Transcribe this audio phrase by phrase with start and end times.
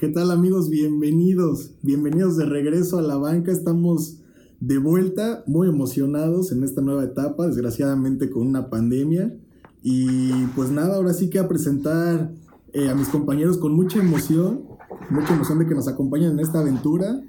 [0.00, 0.70] ¿Qué tal amigos?
[0.70, 1.72] Bienvenidos.
[1.82, 3.52] Bienvenidos de regreso a la banca.
[3.52, 4.16] Estamos
[4.58, 9.36] de vuelta, muy emocionados en esta nueva etapa, desgraciadamente con una pandemia.
[9.82, 12.30] Y pues nada, ahora sí que a presentar
[12.72, 14.64] eh, a mis compañeros con mucha emoción,
[15.10, 17.20] mucha emoción de que nos acompañen en esta aventura.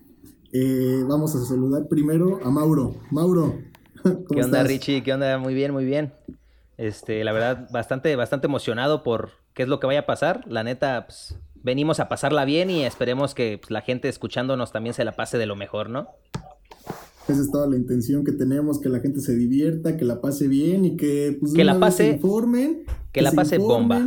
[0.54, 2.96] Eh, vamos a saludar primero a Mauro.
[3.12, 3.54] Mauro.
[4.02, 5.04] ¿cómo ¿Qué onda, Richie?
[5.04, 5.38] ¿Qué onda?
[5.40, 6.14] Muy bien, muy bien.
[6.78, 10.46] Este, la verdad, bastante, bastante emocionado por qué es lo que vaya a pasar.
[10.48, 14.94] La neta, pues, venimos a pasarla bien y esperemos que pues, la gente escuchándonos también
[14.94, 16.08] se la pase de lo mejor, ¿no?
[17.28, 20.48] Esa es toda la intención que tenemos, que la gente se divierta, que la pase
[20.48, 22.84] bien y que pues, que la pase, informen.
[23.12, 24.02] Que, la pase bomba.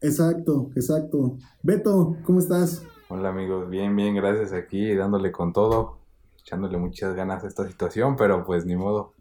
[0.00, 1.38] Exacto, exacto.
[1.62, 2.82] Beto, ¿cómo estás?
[3.08, 5.98] Hola amigos, bien, bien, gracias aquí, dándole con todo,
[6.40, 9.14] echándole muchas ganas a esta situación, pero pues ni modo,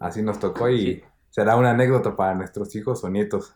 [0.00, 3.54] así nos tocó y será una anécdota para nuestros hijos o nietos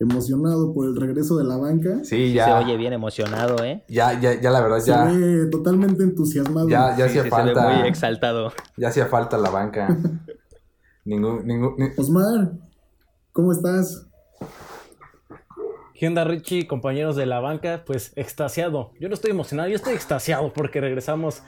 [0.00, 2.02] emocionado por el regreso de la banca.
[2.02, 2.46] Sí, ya.
[2.46, 3.84] Se oye bien emocionado, ¿eh?
[3.86, 5.10] Ya, ya, ya la verdad, ya.
[5.10, 6.68] Se ve totalmente entusiasmado.
[6.68, 7.60] Ya, ya hacía falta.
[7.60, 8.52] Se ve muy exaltado.
[8.76, 9.96] Ya hacía falta la banca.
[11.04, 11.76] ningún, ningún.
[11.98, 12.52] Osmar,
[13.32, 14.06] ¿cómo estás?
[15.94, 17.84] ¿Qué onda, Richie, compañeros de la banca?
[17.84, 18.92] Pues extasiado.
[18.98, 21.42] Yo no estoy emocionado, yo estoy extasiado porque regresamos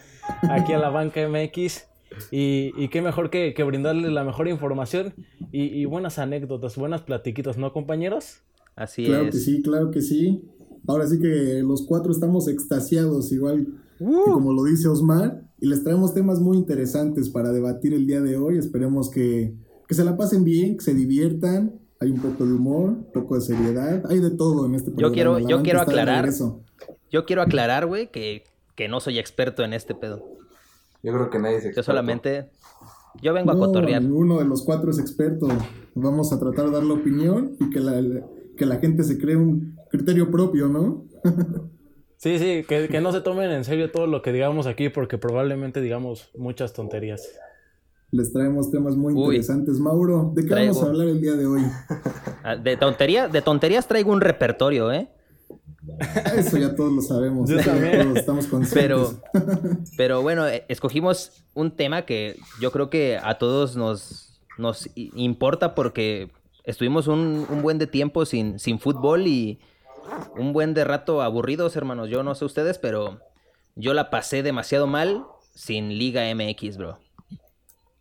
[0.50, 1.86] aquí a la banca MX.
[2.30, 5.14] Y, y qué mejor que, que brindarles la mejor información
[5.52, 8.42] y, buenas anécdotas, buenas platiquitas, ¿no, compañeros?
[8.74, 9.08] Así es.
[9.08, 10.42] Claro que sí, claro que sí.
[10.86, 13.68] Ahora sí que los cuatro estamos extasiados, igual
[14.00, 14.32] uh.
[14.32, 18.36] como lo dice Osmar, y les traemos temas muy interesantes para debatir el día de
[18.36, 18.58] hoy.
[18.58, 19.54] Esperemos que,
[19.90, 21.78] se la pasen bien, que se diviertan.
[22.00, 25.08] Hay un poco de humor, un poco de seriedad, hay de todo en este programa.
[25.08, 26.28] Yo quiero, yo quiero aclarar,
[27.12, 28.42] yo quiero aclarar, güey, que,
[28.74, 30.24] que no soy experto en este pedo.
[31.02, 31.80] Yo creo que nadie es experto.
[31.80, 32.50] Yo solamente
[33.20, 34.02] yo vengo a cotorrear.
[34.04, 35.48] Uno de los cuatro es experto.
[35.94, 38.00] Vamos a tratar de dar la opinión y que la,
[38.56, 41.04] que la gente se cree un criterio propio, ¿no?
[42.16, 45.80] sí, sí, que, no se tomen en serio todo lo que digamos aquí porque probablemente
[45.80, 47.28] digamos muchas tonterías.
[48.10, 49.78] Les traemos temas muy interesantes.
[49.78, 51.62] Mauro, ¿de qué vamos a hablar el día de hoy?
[52.44, 55.08] Ah, de, tontería, de tonterías traigo un repertorio, ¿eh?
[56.36, 57.48] Eso ya todos lo sabemos.
[57.48, 59.20] Todos estamos conscientes.
[59.32, 64.88] Pero, pero bueno, eh, escogimos un tema que yo creo que a todos nos, nos
[64.94, 66.30] importa porque
[66.64, 69.58] estuvimos un, buen de tiempo sin, sin fútbol y
[70.36, 72.08] un buen de rato aburridos, hermanos.
[72.08, 73.20] Yo no sé ustedes, pero
[73.74, 76.98] yo la pasé demasiado mal sin Liga MX, bro.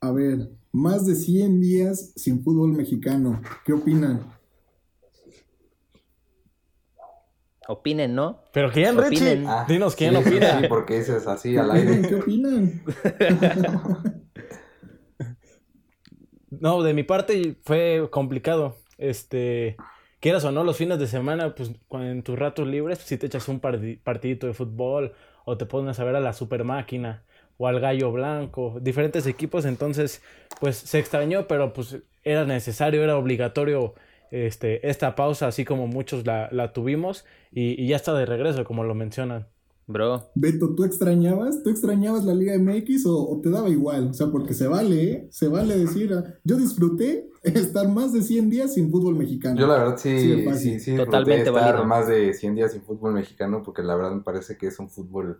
[0.02, 3.42] A ver, más de 100 días sin fútbol mexicano.
[3.66, 4.22] ¿Qué opinan?
[7.72, 8.44] Opinen, ¿no?
[8.52, 9.44] Pero quién, Richie.
[9.48, 10.60] Ah, Dinos quién opina.
[10.60, 12.02] Sí, porque dices así al aire.
[12.08, 12.84] ¿Qué opinan?
[16.50, 18.78] no, de mi parte fue complicado.
[18.98, 19.78] Este,
[20.20, 23.48] quieras o no, los fines de semana, pues en tus ratos libres, si te echas
[23.48, 25.14] un partidito de fútbol
[25.46, 27.24] o te pones a ver a la super máquina
[27.58, 30.22] o al gallo blanco, diferentes equipos, entonces
[30.60, 33.96] pues se extrañó, pero pues era necesario, era obligatorio
[34.32, 38.84] este, esta pausa, así como muchos la, la tuvimos, y, ya está de regreso, como
[38.84, 39.48] lo mencionan.
[39.88, 40.30] Bro.
[40.36, 41.64] Beto, ¿tú extrañabas?
[41.64, 44.10] ¿Tú extrañabas la Liga MX o, te daba igual?
[44.12, 45.28] O sea, porque se vale, ¿eh?
[45.32, 49.60] Se vale decir, ah, yo disfruté estar más de 100 días sin fútbol mexicano.
[49.60, 53.64] Yo la verdad sí, sí, sí, Totalmente estar más de 100 días sin fútbol mexicano
[53.64, 55.40] porque la verdad me parece que es un fútbol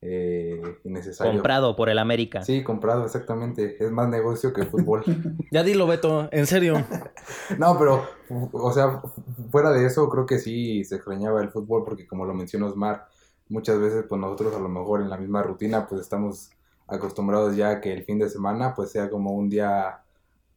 [0.00, 1.32] eh, innecesario.
[1.32, 2.42] Comprado por el América.
[2.42, 3.82] Sí, comprado, exactamente.
[3.82, 5.02] Es más negocio que fútbol.
[5.50, 6.84] ya dilo, Beto, en serio.
[7.58, 8.04] no, pero,
[8.52, 9.02] o sea,
[9.50, 13.06] fuera de eso, creo que sí se extrañaba el fútbol porque, como lo mencionó Osmar,
[13.48, 16.50] muchas veces, pues nosotros a lo mejor en la misma rutina, pues estamos
[16.86, 20.02] acostumbrados ya a que el fin de semana, pues sea como un día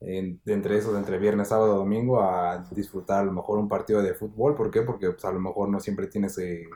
[0.01, 4.55] entre esos, entre viernes, sábado, domingo, a disfrutar a lo mejor un partido de fútbol.
[4.55, 4.81] ¿Por qué?
[4.81, 6.37] Porque pues, a lo mejor no siempre tienes.
[6.39, 6.67] Eh,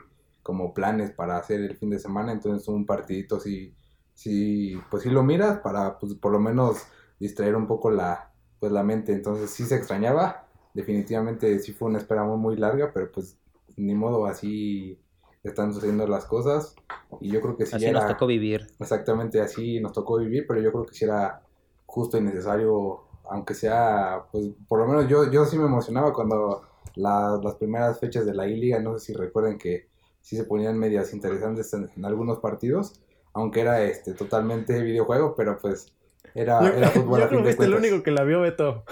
[0.46, 3.74] como planes para hacer el fin de semana, entonces un partidito sí,
[4.14, 6.86] sí, pues sí lo miras para pues por lo menos
[7.18, 8.30] distraer un poco la,
[8.60, 12.92] pues la mente, entonces sí se extrañaba, definitivamente sí fue una espera muy, muy larga,
[12.94, 13.36] pero pues
[13.76, 15.00] ni modo así
[15.42, 16.76] están sucediendo las cosas
[17.20, 18.68] y yo creo que sí así nos tocó vivir.
[18.78, 21.42] Exactamente, así nos tocó vivir, pero yo creo que sí era
[21.86, 26.62] justo y necesario, aunque sea, pues por lo menos yo, yo sí me emocionaba cuando
[26.94, 29.95] las primeras fechas de la I-Liga, no sé si recuerden que
[30.26, 33.00] sí se ponían medias interesantes en, algunos partidos,
[33.32, 35.92] aunque era este totalmente videojuego, pero pues
[36.34, 37.20] era, era fútbol.
[37.20, 38.82] Yo creo que el único que la vio, Beto.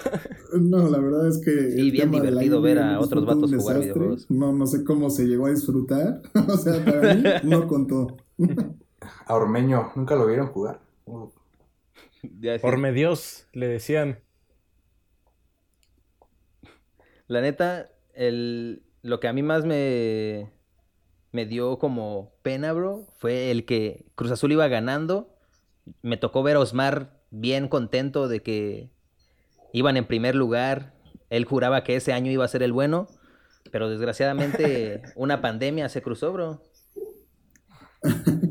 [0.57, 1.71] no, la verdad es que.
[1.71, 4.31] Sí, bien divertido ver a otros vatos jugar videojuegos.
[4.31, 6.21] No, no sé cómo se llegó a disfrutar.
[6.47, 8.15] o sea, para mí no contó.
[9.25, 10.79] a Ormeño, ¿nunca lo vieron jugar?
[12.61, 14.19] Ormedios, le decían.
[17.27, 20.54] La neta, el, lo que a mí más me,
[21.35, 25.35] me dio como pena, bro, fue el que Cruz Azul iba ganando.
[26.01, 28.89] Me tocó ver a Osmar bien contento de que
[29.73, 30.93] iban en primer lugar.
[31.29, 33.07] Él juraba que ese año iba a ser el bueno,
[33.69, 36.61] pero desgraciadamente una pandemia se cruzó, bro.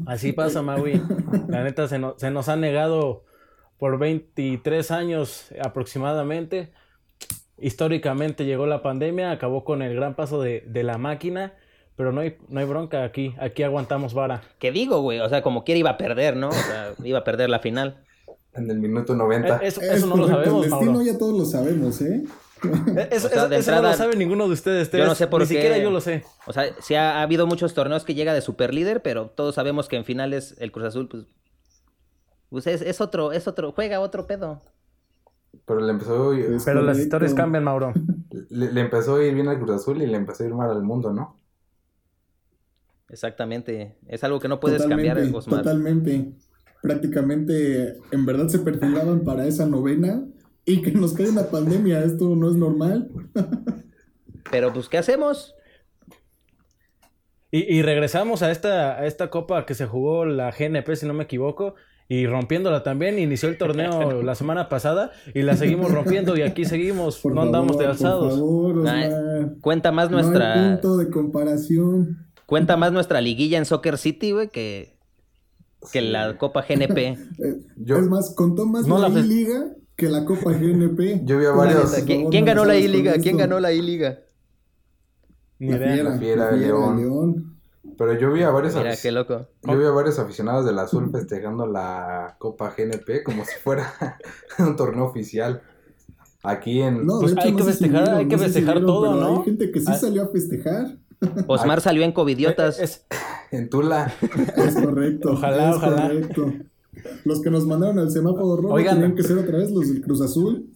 [0.07, 1.01] Así pasa, Maui.
[1.49, 3.25] La neta se, no- se nos ha negado
[3.79, 6.73] por 23 años aproximadamente.
[7.57, 11.55] Históricamente llegó la pandemia, acabó con el gran paso de, de la máquina,
[11.97, 13.35] pero no hay, no hay bronca aquí.
[13.39, 14.43] Aquí aguantamos vara.
[14.59, 15.21] ¿Qué digo, güey?
[15.21, 16.49] O sea, como quiera iba a perder, ¿no?
[16.49, 18.05] O sea, iba a perder la final.
[18.55, 19.57] En el minuto 90.
[19.57, 21.07] Eh, Eso, Es eso no lo sabemos, El destino Mauro.
[21.07, 22.25] ya todos lo sabemos, ¿eh?
[22.65, 24.91] Eh, O sea, de eso no lo sabe ninguno de ustedes.
[24.91, 25.55] yo no sé por Ni qué.
[25.55, 26.25] siquiera yo lo sé.
[26.47, 29.87] O sea, sí ha, ha habido muchos torneos que llega de superlíder, pero todos sabemos
[29.89, 31.25] que en finales el Cruz Azul, pues,
[32.49, 34.63] pues es, es otro, es otro, juega otro pedo.
[35.67, 36.33] Pero le empezó,
[36.65, 37.93] Pero las historias cambian, Mauro.
[38.51, 40.71] le, le empezó a ir bien al Cruz Azul y le empezó a ir mal
[40.71, 41.37] al mundo, ¿no?
[43.09, 43.97] Exactamente.
[44.09, 45.63] Es algo que no puedes totalmente, cambiar, Osmar.
[45.63, 46.33] Totalmente.
[46.83, 50.25] Prácticamente, en verdad se perfilaban para esa novena
[50.65, 52.03] y que nos cae una pandemia.
[52.03, 53.11] Esto no es normal.
[54.51, 55.55] Pero pues, ¿qué hacemos?
[57.51, 61.15] Y, y regresamos a esta, a esta copa que se jugó la GNP, si no
[61.15, 61.77] me equivoco,
[62.09, 63.19] y rompiéndola también.
[63.19, 67.19] Inició el torneo la semana pasada y la seguimos rompiendo y aquí seguimos.
[67.19, 68.39] Por no andamos de alzados.
[68.39, 69.61] Por favor, Nah.
[69.61, 72.27] Cuenta más No hay nuestra, punto de comparación.
[72.55, 74.97] Cuenta más nuestra liguilla en Soccer City, güey, que,
[75.93, 76.99] que la Copa GNP.
[77.45, 81.23] Eh, Yo- Es más, contó más No la, I-Liga que la Copa GNP.
[81.25, 83.15] Yo vi a varios- ¿Quién, ganó la I-Liga?
[83.21, 84.21] ¿Quién ganó la I-Liga?
[85.59, 85.95] Ni La idea.
[85.95, 86.97] fiera, fiera, León.
[86.97, 87.51] León.
[87.99, 89.47] Pero yo vi a varios Mira, afic- qué loco.
[89.63, 93.93] Yo vi a varios aficionados del Azul festejando la Copa GNP como si fuera
[94.61, 95.61] un torneo oficial.
[96.45, 97.05] Aquí en...
[97.07, 98.53] No, Pues de hecho, hay no que si festejar, vieron, hay que no sé si
[98.55, 99.39] festejar todo, pero ¿no?
[99.39, 99.95] Hay gente que sí Ah.
[99.95, 100.99] salió a festejar.
[101.47, 102.79] Osmar salió en Covidiotas.
[102.81, 103.07] Es-
[103.51, 104.13] En Tula.
[104.57, 105.33] Es correcto.
[105.33, 106.03] Ojalá, es ojalá.
[106.03, 106.53] correcto.
[107.25, 108.95] Los que nos mandaron al semáforo rojo Oigan.
[108.97, 110.71] tenían que ser otra vez los del Cruz Azul.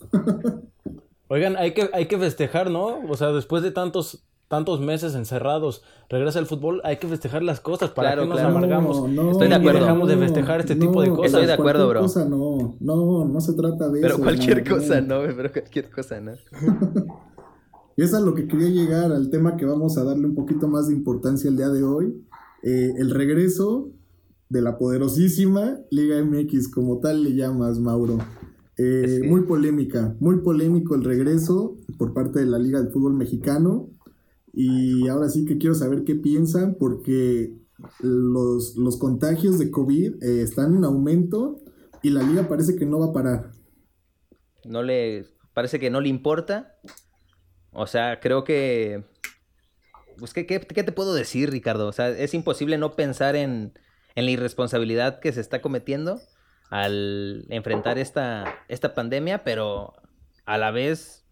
[1.28, 3.00] Oigan, hay que, hay que festejar, ¿no?
[3.08, 7.60] O sea, después de tantos, tantos meses encerrados, regresa el fútbol, hay que festejar las
[7.60, 7.90] cosas.
[7.90, 8.56] ¿Para Claro, nos claro.
[8.56, 9.08] amargamos?
[9.10, 9.80] No, Estoy de no, acuerdo.
[9.80, 11.26] no, Dejamos de festejar este tipo de cosas.
[11.26, 12.02] Estoy de acuerdo, cualquier bro.
[12.02, 14.22] cosa no, no, no se trata de Pero eso.
[14.22, 15.26] cualquier no, cosa, no.
[15.26, 16.32] no, pero cualquier cosa, ¿no?
[17.98, 20.68] Y es a lo que quería llegar, al tema que vamos a darle un poquito
[20.68, 22.24] más de importancia el día de hoy.
[22.62, 23.90] Eh, el regreso
[24.48, 28.18] de la poderosísima Liga MX, como tal le llamas, Mauro.
[28.76, 29.26] Eh, Sí.
[29.26, 33.90] Muy polémica, muy polémico el regreso por parte de la Liga de Fútbol Mexicano.
[34.52, 37.52] Y ahora sí que quiero saber qué piensan, porque
[37.98, 41.58] los, los contagios de COVID eh, están en aumento
[42.04, 43.50] y la liga parece que no va a parar.
[44.64, 45.26] No le.
[45.52, 46.76] Parece que no le importa.
[47.72, 49.04] O sea, creo que.
[50.18, 51.86] Pues, ¿qué, qué, te puedo decir, Ricardo?
[51.86, 53.78] O sea, es imposible no pensar en,
[54.14, 56.20] en la irresponsabilidad que se está cometiendo
[56.70, 59.94] al enfrentar esta, esta pandemia, pero
[60.44, 61.24] a la vez,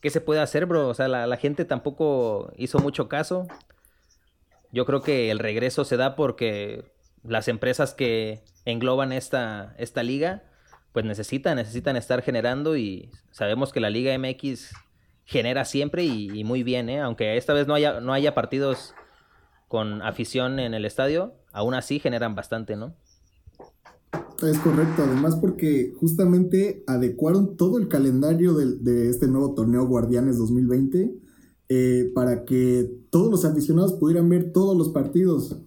[0.00, 0.88] ¿qué se puede hacer, bro?
[0.88, 3.46] O sea, la, la gente tampoco hizo mucho caso.
[4.72, 6.90] Yo creo que el regreso se da porque
[7.22, 10.42] las empresas que engloban esta, esta liga,
[10.92, 14.72] pues necesitan, necesitan estar generando y sabemos que la Liga MX
[15.28, 17.00] genera siempre y, y muy bien, ¿eh?
[17.00, 18.94] Aunque esta vez no haya, no haya partidos
[19.68, 22.94] con afición en el estadio, aún así generan bastante, ¿no?
[24.42, 30.38] Es correcto, además porque justamente adecuaron todo el calendario del- de, este nuevo torneo Guardianes
[30.38, 31.12] 2020
[31.68, 35.60] eh, para que todos los aficionados pudieran ver todos los partidos.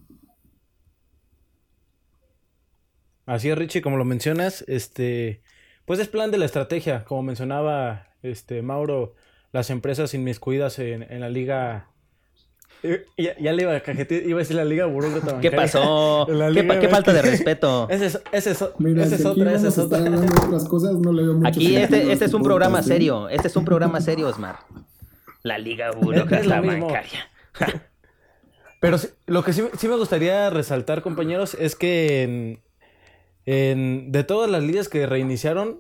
[3.28, 5.44] Así es, Richie, como lo mencionas, este,
[5.86, 9.14] pues es plan de la estrategia, como mencionaba este Mauro,
[9.52, 11.88] las empresas inmiscuidas en, en la liga.
[12.84, 16.26] Eh, Ya, ya le iba a cajetear, iba a decir la liga burócrata ¿Qué pasó?
[16.28, 17.88] ¿Qué, Liga pa- qué falta de respeto?
[17.92, 20.46] Ese es, ese Mira, otra, esa vamos es a estar otra.
[20.48, 23.48] otras cosas, no le veo mucho Aquí este, este es un podcast, programa serio, este
[23.50, 24.60] es un programa serio, Osmar.
[25.44, 26.60] La Liga Burócrata.
[26.62, 27.30] Bancaria.
[28.80, 32.62] Pero sí- lo que sí, sí me gustaría resaltar, compañeros, es que en,
[33.46, 35.80] en- de todas las ligas que reiniciaron,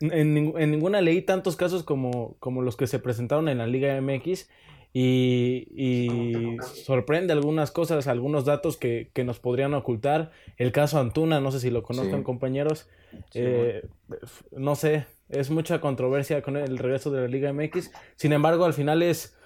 [0.00, 4.00] en, en ninguna leí tantos casos como, como los que se presentaron en la Liga
[4.00, 4.48] MX.
[4.98, 10.30] Y, y sorprende algunas cosas, algunos datos que, que nos podrían ocultar.
[10.56, 12.24] El caso Antuna, no sé si lo conozcan, Sí.
[12.24, 12.88] compañeros.
[13.34, 13.82] Eh,
[14.52, 17.90] no sé, es mucha controversia con el regreso de la Liga MX.
[18.16, 19.36] Sin embargo, al final es,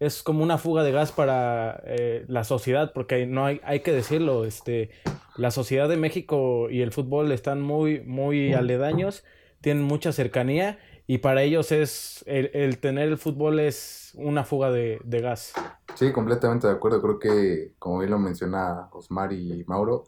[0.00, 3.92] es como una fuga de gas para eh, la sociedad, porque no hay, hay que
[3.92, 4.90] decirlo, este,
[5.38, 9.24] la sociedad de México y el fútbol están muy, muy aledaños,
[9.60, 15.00] tienen mucha cercanía y para ellos es el, tener el fútbol es una fuga de,
[15.04, 15.52] gas.
[15.96, 17.02] Sí, completamente de acuerdo.
[17.02, 20.04] Creo que, como bien lo menciona Osmar y Mauro,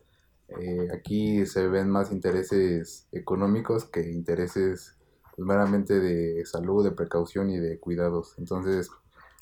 [0.49, 4.97] eh, aquí se ven más intereses económicos que intereses
[5.35, 8.35] pues, meramente de salud, de precaución y de cuidados.
[8.39, 8.89] Entonces,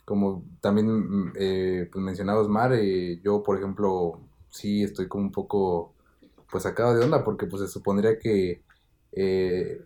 [0.07, 5.95] como también eh, pues mencionaba Osmar, eh, yo, por ejemplo, sí estoy como un poco
[6.50, 8.62] pues sacado de onda porque pues se supondría que
[9.12, 9.81] eh,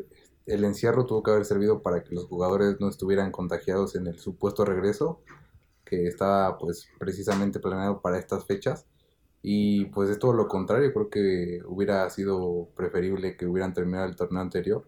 [0.47, 4.19] el encierro tuvo que haber servido para que los jugadores no estuvieran contagiados en el
[4.19, 5.21] supuesto regreso
[5.85, 8.87] que estaba pues precisamente planeado para estas fechas.
[9.43, 14.17] Y pues es todo lo contrario creo que hubiera sido preferible que hubieran terminado el
[14.17, 14.85] torneo anterior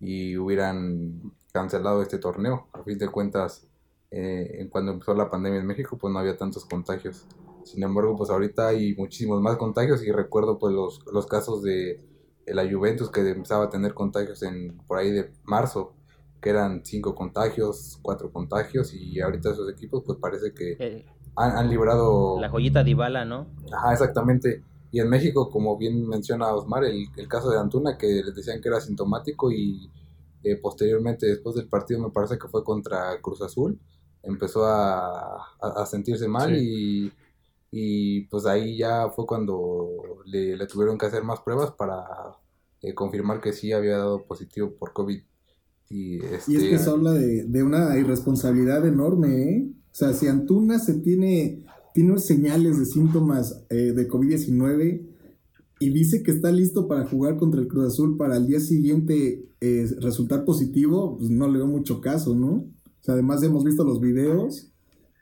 [0.00, 2.68] y hubieran cancelado este torneo.
[2.72, 3.66] A fin de cuentas
[4.10, 7.26] eh, cuando empezó la pandemia en México pues no había tantos contagios.
[7.64, 12.00] Sin embargo pues ahorita hay muchísimos más contagios y recuerdo pues los, los casos de
[12.46, 15.94] la Juventus que empezaba a tener contagios en por ahí de marzo,
[16.40, 21.68] que eran cinco contagios, cuatro contagios y ahorita esos equipos pues parece que eh, han,
[21.68, 22.40] librado...
[22.40, 23.48] La joyita de Ibala, ¿no?
[23.72, 24.62] Ajá, exactamente.
[24.92, 28.60] Y en México, como bien menciona Osmar, el, el caso de Antuna, que les decían
[28.60, 29.90] que era sintomático y
[30.42, 33.80] eh, posteriormente, después del partido, me parece que fue contra Cruz Azul,
[34.22, 37.12] empezó a, a, sentirse mal y
[37.70, 39.88] y pues ahí ya fue cuando
[40.24, 42.04] le, tuvieron que hacer más pruebas para
[42.82, 45.20] eh, confirmar que sí había dado positivo por COVID.
[45.88, 46.52] Y, este...
[46.52, 49.70] y es que se habla de, de, una irresponsabilidad enorme, ¿eh?
[49.70, 55.06] O sea, si Antuna se tiene, tiene señales de síntomas eh, de COVID-19
[55.78, 59.48] y dice que está listo para jugar contra el Cruz Azul para el día siguiente
[59.60, 62.48] eh, resultar positivo, pues no le veo mucho caso, ¿no?
[62.48, 64.72] O sea, además hemos visto los videos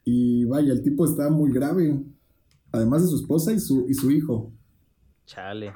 [0.05, 2.05] y vaya, el tipo está muy grave
[2.75, 4.53] además de su esposa y su, y su hijo.
[5.27, 5.75] Chale.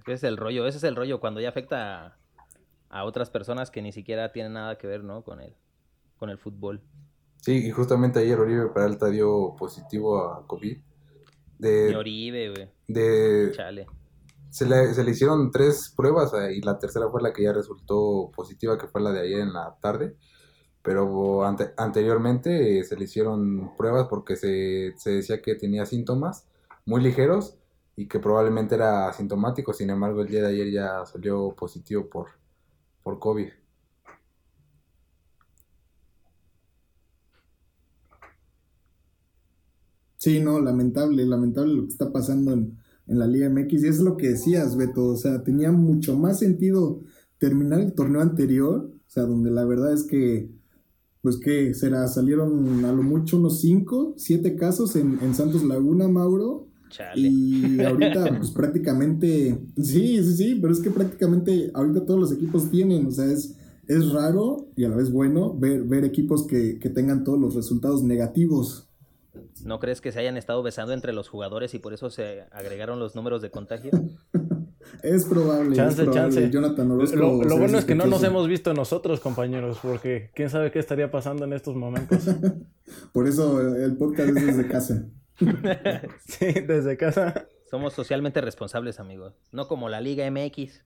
[0.00, 2.18] Ese es el rollo, ese es el rollo cuando ya afecta
[2.88, 5.22] a, otras personas que ni siquiera tienen nada que ver, ¿no?
[5.22, 5.54] Con el,
[6.16, 6.82] con el fútbol.
[7.36, 10.78] Sí, y justamente ayer Oribe Peralta dio positivo a COVID.
[11.58, 12.70] De, Oribe, güey.
[12.86, 13.52] De...
[13.54, 13.86] Chale.
[14.50, 17.52] Se le, se le hicieron tres pruebas eh, y la tercera fue la que ya
[17.52, 20.16] resultó positiva, que fue la de ayer en la tarde
[20.88, 21.44] pero
[21.76, 26.46] anteriormente eh, se le hicieron pruebas porque se, decía que tenía síntomas
[26.86, 27.58] muy ligeros
[27.94, 32.28] y que probablemente era asintomático, sin embargo el día de ayer ya salió positivo por,
[33.02, 33.48] por COVID.
[40.16, 42.78] Sí, no, lamentable, lamentable lo que está pasando en,
[43.08, 43.84] en la Liga MX.
[43.84, 45.04] Y es lo que decías, Beto.
[45.08, 47.02] O sea, tenía mucho más sentido
[47.36, 48.90] terminar el torneo anterior.
[49.06, 50.57] O sea, donde la verdad es que
[51.28, 56.08] pues que será, salieron a lo mucho unos 5, 7 casos en, en, Santos Laguna,
[56.08, 56.68] Mauro.
[57.14, 62.70] Y ahorita, pues prácticamente, sí, sí, sí, pero es que prácticamente ahorita todos los equipos
[62.70, 63.58] tienen, o sea, es,
[63.88, 67.54] es raro y a la vez bueno ver, ver equipos que, que tengan todos los
[67.54, 68.88] resultados negativos.
[69.66, 72.98] ¿No crees que se hayan estado besando entre los jugadores y por eso se agregaron
[72.98, 73.90] los números de contagio?
[75.02, 75.74] Es probable.
[75.76, 76.50] Chance, chance.
[76.50, 80.78] Jonathan lo, bueno es que no nos hemos visto nosotros, compañeros, porque quién sabe qué
[80.78, 82.24] estaría pasando en estos momentos.
[83.12, 85.06] Por eso el podcast es desde casa.
[86.26, 87.48] sí, desde casa.
[87.70, 89.34] Somos socialmente responsables, amigos.
[89.52, 90.82] No como la Liga MX.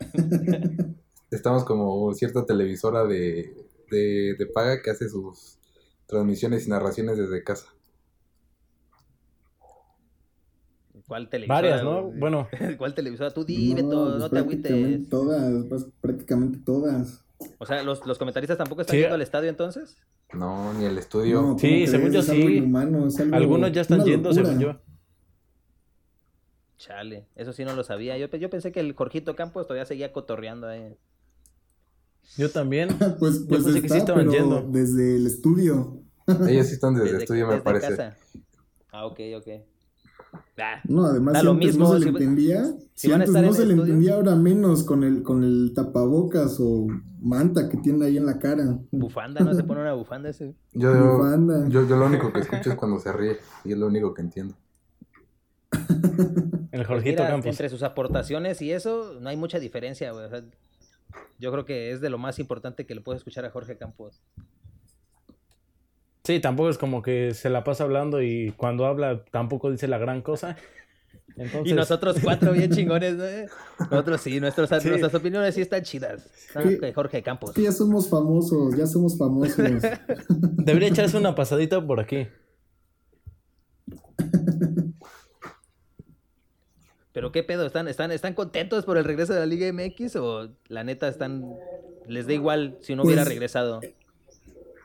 [1.30, 3.54] Estamos como cierta televisora de,
[3.90, 5.58] de, de paga que hace sus
[6.06, 7.72] transmisiones y narraciones desde casa.
[11.12, 11.60] ¿Cuál televisora?
[11.60, 12.10] Varias, ¿no?
[12.16, 12.48] Bueno.
[12.78, 13.30] ¿Cuál televisora?
[13.30, 15.08] Tú dime todo, no pues te agüites.
[15.10, 17.22] Todas, pues, prácticamente todas.
[17.58, 19.98] O sea, ¿los, los comentaristas tampoco están yendo al estadio entonces?
[20.32, 21.54] No, ni al estudio.
[21.58, 22.64] sí, según yo sí.
[23.30, 24.80] Algunos ya están yendo, según yo.
[26.78, 28.16] Chale, eso sí no lo sabía.
[28.16, 30.96] Yo, yo pensé que el Jorgito Campos todavía seguía cotorreando ahí.
[32.38, 32.88] Yo también.
[33.18, 34.62] pues, pues yo pensé que sí estaban yendo.
[34.62, 36.00] Desde el estudio.
[36.48, 37.88] Ellos sí están desde, el estudio, me parece.
[37.88, 38.16] Casa.
[38.90, 39.71] Ah, ok, ok.
[40.58, 44.14] Ah, no, además lo mismo, no se le entendía, si, antes no se le entendía
[44.14, 46.86] ahora menos con el, con el tapabocas o
[47.20, 48.78] manta que tiene ahí en la cara.
[48.90, 50.54] Bufanda, ¿no se pone una bufanda ese?
[50.72, 51.68] Yo, bufanda.
[51.68, 54.22] Yo, yo lo único que escucho es cuando se ríe y es lo único que
[54.22, 54.54] entiendo.
[56.72, 57.46] el Jorgito Campos.
[57.46, 60.12] Entre sus aportaciones y eso, no hay mucha diferencia,
[61.38, 64.22] yo creo que es de lo más importante que le puedo escuchar a Jorge Campos.
[66.24, 69.98] Sí, tampoco es como que se la pasa hablando y cuando habla tampoco dice la
[69.98, 70.56] gran cosa.
[71.64, 73.24] Y nosotros cuatro bien chingones, ¿no?
[73.90, 76.28] Nosotros sí, nuestros, nuestras opiniones sí están chidas.
[76.94, 77.54] Jorge Campos.
[77.56, 79.56] ya somos famosos, ya somos famosos.
[80.28, 82.26] Debería echarse una pasadita por aquí.
[87.12, 87.66] ¿Pero qué pedo?
[87.66, 91.44] ¿Están, están, ¿Están contentos por el regreso de la Liga MX o la neta están...
[92.06, 93.80] les da igual si no hubiera Pues, regresado?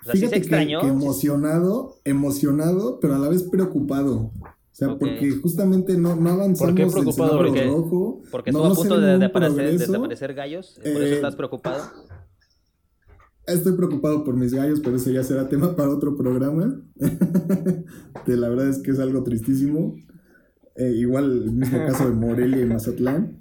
[0.08, 0.82] O sea, ¿sí Fíjate se que- extrañó?
[0.82, 4.32] Que, emocionado, emocionado, pero a la vez preocupado.
[4.42, 7.38] O sea, porque justamente no, no avanzamos ¿Por qué preocupado?
[7.38, 8.22] Porque- rojo.
[8.32, 10.76] Porque no- estuvo no a punto de, aparecer, desaparecer gallos.
[10.82, 11.84] ¿Por eso Eh, estás preocupado?
[13.48, 16.82] Estoy preocupado por mis gallos, pero eso ya será tema para otro programa.
[18.28, 19.96] La verdad es que es algo tristísimo.
[20.76, 23.40] Eh, igual el mismo caso de Morelia y Mazatlán.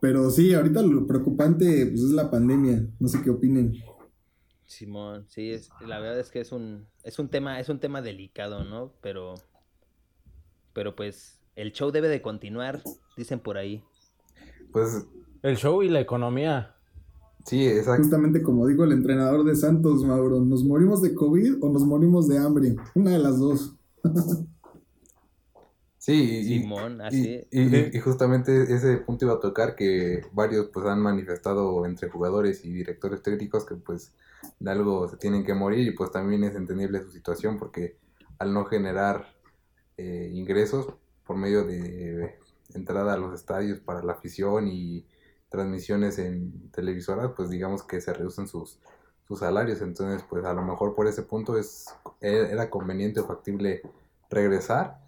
[0.00, 2.86] Pero sí, ahorita lo preocupante pues, es la pandemia.
[2.98, 3.72] No sé qué opinen.
[4.70, 8.02] Simón, sí, es, la verdad es que es un, es un tema, es un tema
[8.02, 8.92] delicado, ¿no?
[9.02, 9.34] Pero,
[10.72, 12.80] pero pues, el show debe de continuar,
[13.16, 13.82] dicen por ahí.
[14.72, 15.04] Pues
[15.42, 16.76] El show y la economía.
[17.44, 18.04] sí, exacto.
[18.04, 22.28] Justamente como dijo el entrenador de Santos, Mauro, ¿nos morimos de COVID o nos morimos
[22.28, 22.76] de hambre?
[22.94, 23.74] Una de las dos.
[25.98, 27.40] Sí, y, Simón, y- así.
[27.50, 32.08] y- y- y justamente ese punto iba a tocar que varios pues han manifestado entre
[32.08, 34.14] jugadores y directores técnicos que pues
[34.58, 37.96] de algo se tienen que morir y pues también es entendible su situación porque
[38.38, 39.34] al no generar
[39.96, 40.94] eh, ingresos
[41.26, 42.38] por medio de
[42.74, 45.06] entrada a los estadios para la afición y
[45.48, 48.78] transmisiones en televisoras pues digamos que se reducen sus,
[49.26, 49.80] sus salarios.
[49.82, 51.86] Entonces pues a lo mejor por ese punto es
[52.20, 53.82] era conveniente o factible
[54.30, 54.98] regresar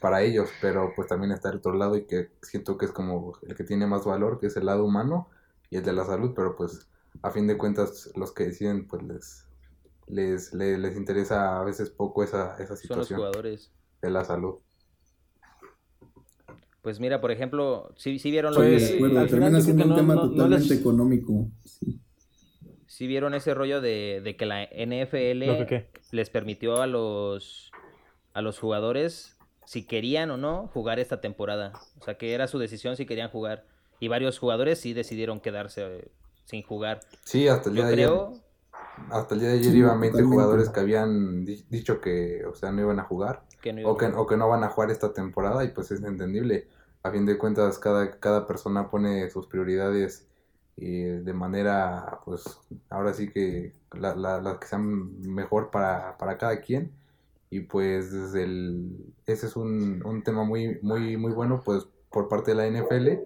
[0.00, 3.34] para ellos, pero pues también está el otro lado y que siento que es como
[3.42, 5.28] el que tiene más valor, que es el lado humano
[5.70, 6.88] y el de la salud, pero pues
[7.22, 9.46] a fin de cuentas los que deciden pues les
[10.08, 13.72] les, les, les interesa a veces poco esa, esa Son los situación jugadores.
[14.02, 14.56] de la salud.
[16.82, 19.96] Pues mira, por ejemplo, si vieron lo Pues, que, Bueno, al termina siendo un no-
[19.96, 21.48] tema no- no totalmente les- económico.
[21.64, 22.00] Sí.
[22.86, 25.90] sí vieron ese rollo de, de que la NFL ¿Lo que qué?
[26.10, 27.70] les permitió a los
[28.34, 31.72] a los jugadores si querían o no jugar esta temporada.
[32.00, 33.64] O sea, que era su decisión si querían jugar.
[34.00, 36.08] Y varios jugadores sí decidieron quedarse eh,
[36.44, 37.00] sin jugar.
[37.24, 38.10] Sí, hasta el día Yo de ayer,
[39.10, 40.34] hasta el día de ayer Sí, iban 20 totalmente.
[40.34, 43.92] jugadores que habían di- dicho que, o sea, no iban a jugar que no iban
[43.92, 46.68] o que, a- o que no van a jugar esta temporada y pues es entendible.
[47.02, 50.28] A fin de cuentas, cada, cada persona pone sus prioridades
[50.76, 52.44] y de manera, pues,
[52.90, 56.92] ahora sí que la- la- las que sean mejor para, para cada quien.
[57.50, 62.28] Y pues desde el, ese es un, un tema muy, muy, muy bueno, pues, por
[62.28, 63.20] parte de la NFL.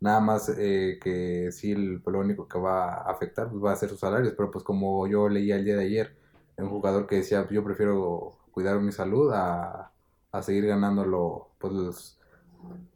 [0.00, 3.76] Nada más eh, que sí, el- lo único que va a afectar pues, va a
[3.76, 4.34] ser sus salarios.
[4.36, 6.16] Pero pues como yo leía el día de ayer,
[6.56, 9.92] un jugador que decía, yo prefiero cuidar mi salud a,
[10.32, 12.18] a seguir ganándolo, pues, los-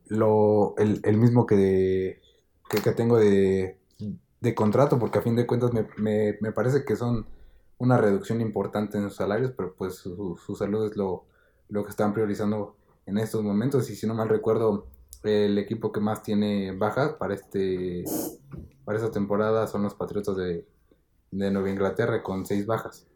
[0.08, 2.22] lo, el, el mismo que, de-
[2.70, 3.78] que, que tengo de,
[4.40, 7.26] de contrato, porque a fin de cuentas me, me, me parece que son
[7.78, 11.24] una reducción importante en sus salarios, pero pues su, su salud es lo,
[11.68, 13.88] lo que están priorizando en estos momentos.
[13.90, 14.86] Y si no mal recuerdo,
[15.24, 18.04] el equipo que más tiene bajas para este
[18.84, 20.66] para esta temporada son los Patriotas de,
[21.30, 23.06] de Nueva Inglaterra con seis bajas.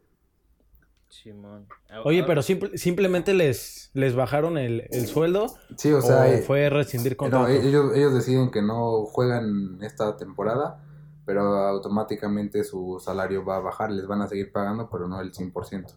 [1.09, 1.67] Simón.
[2.05, 6.43] Oye, pero simple- simplemente les, les bajaron el, el sueldo Sí, o sea, o eh,
[6.43, 7.49] fue rescindir contrato.
[7.51, 10.83] ellos, ellos deciden que no juegan esta temporada,
[11.25, 15.33] pero automáticamente su salario va a bajar, les van a seguir pagando, pero no el
[15.33, 15.95] 100%,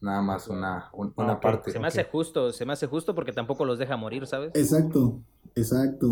[0.00, 1.70] nada más una, un- una parte.
[1.70, 4.50] Se me hace justo, se me hace justo porque tampoco los deja morir, ¿sabes?
[4.54, 5.20] Exacto,
[5.54, 6.10] exacto.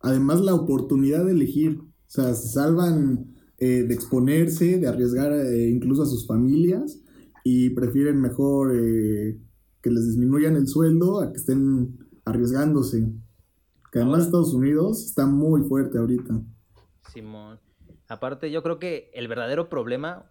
[0.00, 5.68] Además la oportunidad de elegir, o sea, se salvan eh, de exponerse, de arriesgar eh,
[5.68, 7.00] incluso a sus familias
[7.44, 9.38] y prefieren mejor eh,
[9.82, 13.12] que les disminuyan el sueldo a que estén arriesgándose.
[13.92, 16.40] Que además Ahora- Estados Unidos está muy fuerte ahorita.
[17.12, 17.58] Simón.
[18.08, 20.30] Aparte, yo creo que el verdadero problema,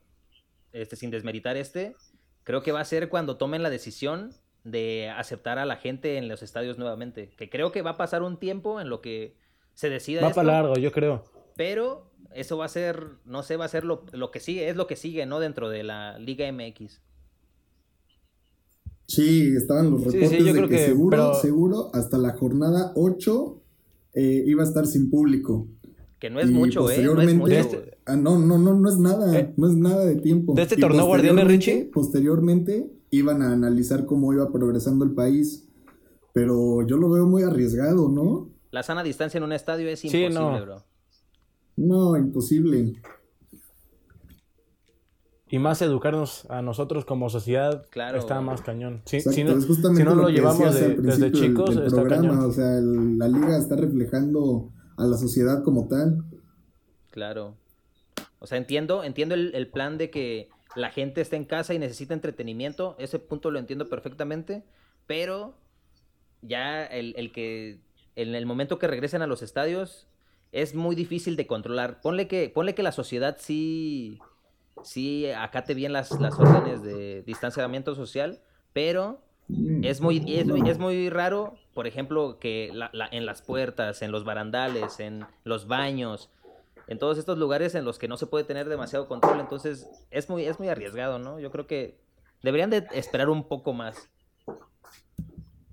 [0.74, 1.96] este, sin desmeritar este,
[2.44, 4.32] creo que va a ser cuando tomen la decisión
[4.72, 7.32] de aceptar a la gente en los estadios nuevamente.
[7.38, 9.36] Que creo que va a pasar un tiempo en lo que
[9.74, 11.24] se decida Va esto, para largo, yo creo.
[11.56, 14.76] pero eso va a ser, no sé, va a ser lo, lo que sigue, es
[14.76, 15.40] lo que sigue, ¿no?
[15.40, 17.02] Dentro de la Liga MX.
[19.08, 22.18] Sí, estaban los Sí, sí, reportes yo de creo que, que- seguro, pero- seguro, hasta
[22.18, 23.62] la jornada 8
[24.14, 25.68] eh, iba a estar sin público.
[26.20, 26.98] Que no es Y mucho, ¿eh?
[27.02, 27.40] No es mucho.
[27.56, 27.90] posteriormente- güey.
[28.06, 30.54] Ah, no, no, no, no es nada, Eh, no es nada de tiempo.
[30.54, 31.86] ¿de este Y torneo Guardianes, Richie?
[31.94, 35.68] Posteriormente iban a analizar cómo iba progresando el país,
[36.34, 38.50] pero yo lo veo muy arriesgado, ¿no?
[38.72, 40.62] La sana distancia en un estadio es Sí, imposible, no.
[40.62, 40.84] bro.
[41.76, 42.94] No, imposible.
[45.52, 48.20] Y más educarnos a nosotros como sociedad Claro.
[48.20, 49.02] está más cañón.
[49.06, 51.32] Sí, Exacto, si no, es justamente si no lo, que llevamos de- desde principio del-
[51.34, 52.46] chicos, del está programa, cañón.
[52.46, 56.24] O sea, el- la liga está reflejando a la sociedad como tal.
[57.10, 57.56] Claro.
[58.38, 61.80] O sea, entiendo, entiendo el, el plan de que la gente está en casa y
[61.80, 62.96] necesita entretenimiento.
[63.00, 64.64] Ese punto lo entiendo perfectamente.
[65.08, 65.56] Pero
[66.42, 67.80] ya el, que
[68.16, 70.08] en el momento que regresen a los estadios
[70.52, 72.02] es muy difícil de controlar.
[72.02, 74.20] Ponle que, que la sociedad sí,
[74.84, 78.42] sí acate bien las, las órdenes de distanciamiento social,
[78.74, 79.22] pero
[79.82, 84.24] es muy, es, es muy raro, por ejemplo, que la, en las puertas, en los
[84.24, 86.30] barandales, en los baños,
[86.90, 90.28] en todos estos lugares en los que no se puede tener demasiado control, entonces es
[90.28, 91.40] muy, es muy arriesgado, ¿no?
[91.40, 92.00] Yo creo que
[92.42, 94.10] deberían de esperar un poco más.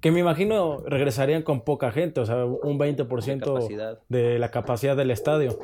[0.00, 4.94] Que me imagino regresarían con poca gente, o sea, un 20% de, de la capacidad
[4.94, 5.58] del estadio.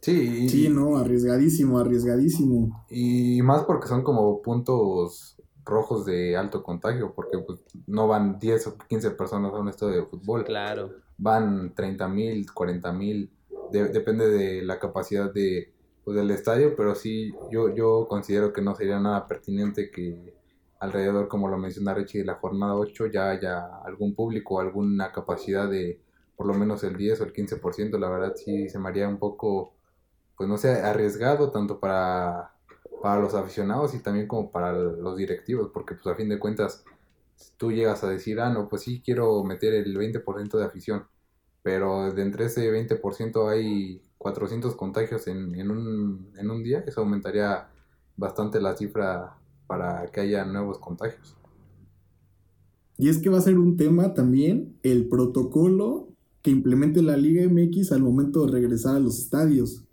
[0.00, 2.86] Sí, sí, no, arriesgadísimo, arriesgadísimo.
[2.88, 8.66] Y más porque son como puntos rojos de alto contagio, porque pues, no van 10
[8.68, 10.44] o 15 personas a un estadio de fútbol.
[10.44, 10.90] Claro.
[11.18, 13.30] Van 30 mil, 40 mil,
[13.72, 15.72] depende de la capacidad de,
[16.04, 20.34] pues, del estadio, pero sí, yo, yo considero que no sería nada pertinente que
[20.80, 25.68] alrededor, como lo menciona Richie, de la jornada 8 ya haya algún público, alguna capacidad
[25.68, 26.00] de
[26.36, 29.18] por lo menos el 10 o el 15%, la verdad sí se me haría un
[29.18, 29.74] poco,
[30.38, 32.54] pues no sé, arriesgado tanto para,
[33.02, 36.82] para los aficionados y también como para los directivos, porque pues a fin de cuentas
[37.58, 41.06] tú llegas a decir, ah, no, pues sí quiero meter el 20% de afición,
[41.62, 47.00] pero de entre ese 20% hay 400 contagios en, en, un, en un día, eso
[47.00, 47.68] aumentaría
[48.16, 51.36] bastante la cifra para que haya nuevos contagios.
[52.98, 56.08] Y es que va a ser un tema también el protocolo
[56.42, 59.84] que implemente la Liga MX al momento de regresar a los estadios.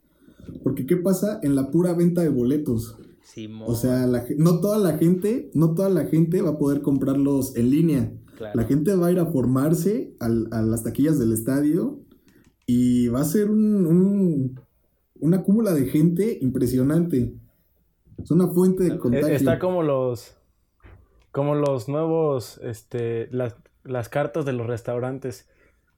[0.63, 2.97] Porque ¿qué pasa en la pura venta de boletos?
[3.65, 7.69] o sea, no toda la gente, no toda la gente va a poder comprarlos en
[7.69, 8.11] línea.
[8.39, 11.99] La gente va a ir a formarse a las taquillas del estadio
[12.65, 14.59] y va a ser un,
[15.19, 17.33] una cúmula de gente impresionante.
[18.21, 19.27] Es una fuente de contagio.
[19.27, 20.35] Está como los
[21.31, 25.47] como los nuevos este las, las cartas de los restaurantes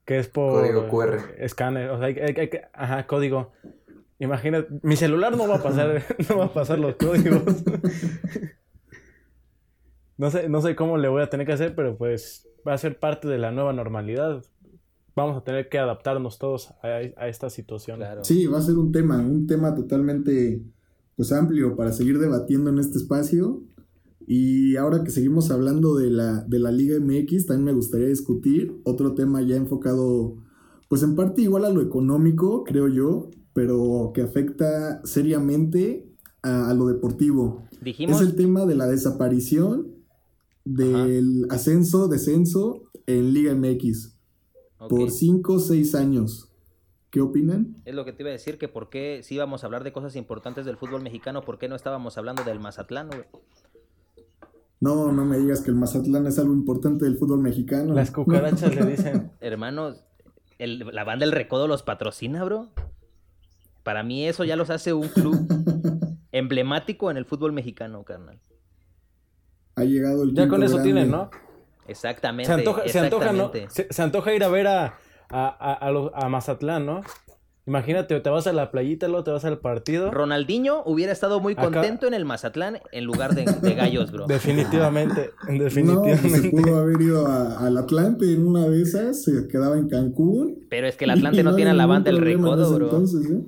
[0.05, 1.19] que es por código QR.
[1.37, 3.51] escáner, o sea, hay, hay, ajá, código.
[4.17, 7.43] Imagina, mi celular no va a pasar no va a pasar los códigos.
[10.19, 12.77] no sé no sé cómo le voy a tener que hacer, pero pues va a
[12.77, 14.43] ser parte de la nueva normalidad.
[15.15, 18.01] Vamos a tener que adaptarnos todos a, a esta situación.
[18.21, 20.61] Sí, va a ser un tema, un tema totalmente
[21.15, 23.63] pues amplio para seguir debatiendo en este espacio.
[24.27, 28.79] Y ahora que seguimos hablando de la, de la Liga MX, también me gustaría discutir
[28.83, 30.35] otro tema ya enfocado,
[30.87, 36.09] pues en parte igual a lo económico, creo yo, pero que afecta seriamente
[36.41, 37.63] a, lo deportivo.
[37.83, 39.98] Es el tema de la desaparición
[40.75, 44.15] del ascenso, descenso en Liga MX
[44.87, 46.49] por 5 o 6 años.
[47.09, 47.77] ¿Qué opinan?
[47.85, 49.91] Es lo que te iba a decir, que por qué, si íbamos a hablar de
[49.91, 53.23] cosas importantes del fútbol mexicano, ¿por qué no estábamos hablando del Mazatlán, güey?
[54.79, 57.95] No, no me digas que el Mazatlán es algo importante del fútbol mexicano.
[57.95, 59.31] Las cucarachas le dicen.
[59.39, 60.03] Hermanos,
[60.59, 62.69] la banda El Recodo los patrocina, bro.
[63.83, 65.35] Para mí eso ya los hace un club
[66.31, 68.39] emblemático en el fútbol mexicano, carnal.
[69.79, 71.29] Ha llegado el Ya con eso tienen, ¿no?
[71.87, 72.45] Exactamente.
[72.45, 73.51] Se antoja, Se, antoja ¿no?
[73.67, 77.01] se antoja ir a ver a, a, a, Mazatlán, ¿no?
[77.65, 80.09] Imagínate, te vas a la playita, luego te vas al partido.
[80.09, 84.25] Ronaldinho hubiera estado muy contento en el Mazatlán en lugar de, gallos, bro.
[84.25, 86.29] Definitivamente, definitivamente.
[86.29, 90.65] No, se pudo haber ido al Atlante en una de esas, se quedaba en Cancún.
[90.67, 92.85] Pero es que el Atlante no, tiene a la banda del recodo, bro.
[92.85, 93.43] Entonces, ¿eh?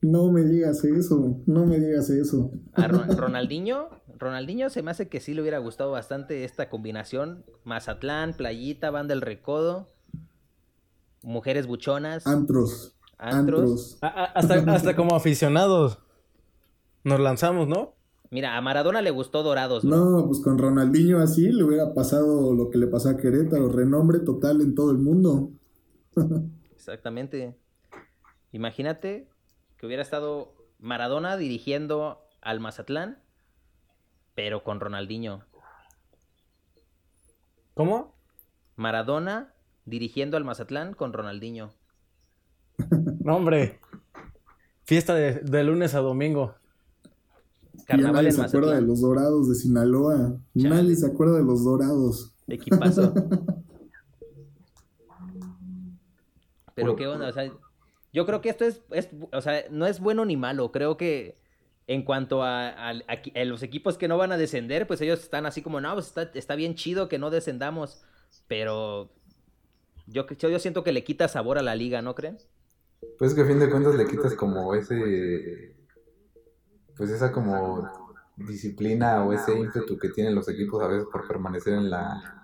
[0.00, 2.52] No me digas eso, no me digas eso.
[2.74, 7.44] A Ronaldinho, Ronaldinho se me hace que sí le hubiera gustado bastante esta combinación.
[7.64, 9.88] Mazatlán, playita, banda del recodo
[11.22, 12.26] mujeres buchonas.
[12.26, 12.94] Antros.
[13.18, 13.98] Antros.
[14.00, 15.98] hasta, hasta como aficionados
[17.04, 17.94] nos lanzamos, ¿no?
[18.30, 19.84] Mira, a Maradona le gustó Dorados.
[19.84, 24.20] No, pues con Ronaldinho así le hubiera pasado lo que le pasó a Querétaro, renombre
[24.20, 25.50] total en todo el mundo.
[26.74, 27.56] Exactamente.
[28.52, 29.28] Imagínate
[29.78, 33.18] que hubiera estado Maradona dirigiendo al Mazatlán,
[34.34, 35.44] pero con Ronaldinho.
[37.74, 38.14] ¿Cómo?
[38.76, 41.72] Maradona dirigiendo al Mazatlán con Ronaldinho.
[43.20, 43.80] No, hombre.
[44.84, 46.54] Fiesta de, lunes a domingo.
[47.86, 50.38] Carnaval nadie se acuerda de los dorados de Sinaloa.
[50.54, 52.32] Nadie se acuerda de los dorados.
[52.46, 53.12] Equipazo.
[56.74, 57.52] Pero qué onda, o sea,
[58.12, 58.80] yo creo que esto es,
[59.32, 60.72] o sea, no es bueno ni malo.
[60.72, 61.38] Creo que
[61.86, 62.92] en cuanto a,
[63.44, 66.22] los equipos que no van a descender, pues ellos están así como, no, pues está,
[66.34, 68.02] está bien chido que no descendamos.
[68.46, 69.10] Pero
[70.06, 72.38] yo, yo siento que le quita sabor a la liga, ¿no creen?
[73.18, 75.74] Pues que a fin de cuentas le quitas como ese.
[76.96, 77.88] Pues esa como
[78.36, 82.38] disciplina o ese ímpetu que tienen los equipos a veces por permanecer en la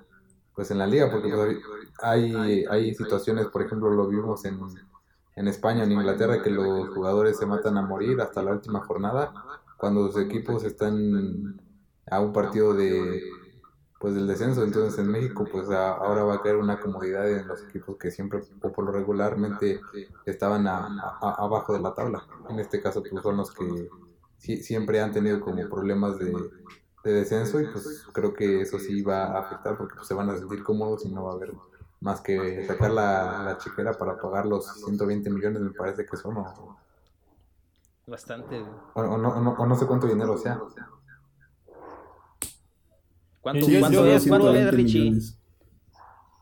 [0.54, 1.58] pues en la liga, porque pues,
[2.00, 4.60] hay, hay situaciones, por ejemplo, lo vimos en,
[5.36, 9.32] en España, en Inglaterra, que los jugadores se matan a morir hasta la última jornada,
[9.76, 11.60] cuando los equipos están
[12.10, 13.22] a un partido de
[14.04, 14.62] pues del descenso.
[14.62, 18.42] Entonces en México pues ahora va a caer una comodidad en los equipos que siempre
[18.60, 19.80] o por lo regularmente
[20.26, 22.26] estaban abajo de la tabla.
[22.50, 23.88] En este caso pues son los que
[24.38, 26.34] siempre han tenido como problemas de,
[27.02, 30.36] descenso y pues creo que eso sí va a afectar porque pues, se van a
[30.36, 31.52] sentir cómodos y no va a haber
[32.04, 36.36] más que sacar la, la chiquera para pagar los 120 millones me parece que son
[38.06, 38.62] Bastante.
[38.92, 40.60] O, no, o no sé cuánto dinero sea.
[43.40, 45.18] ¿Cuánto, cuánto es, cuánto es Richie?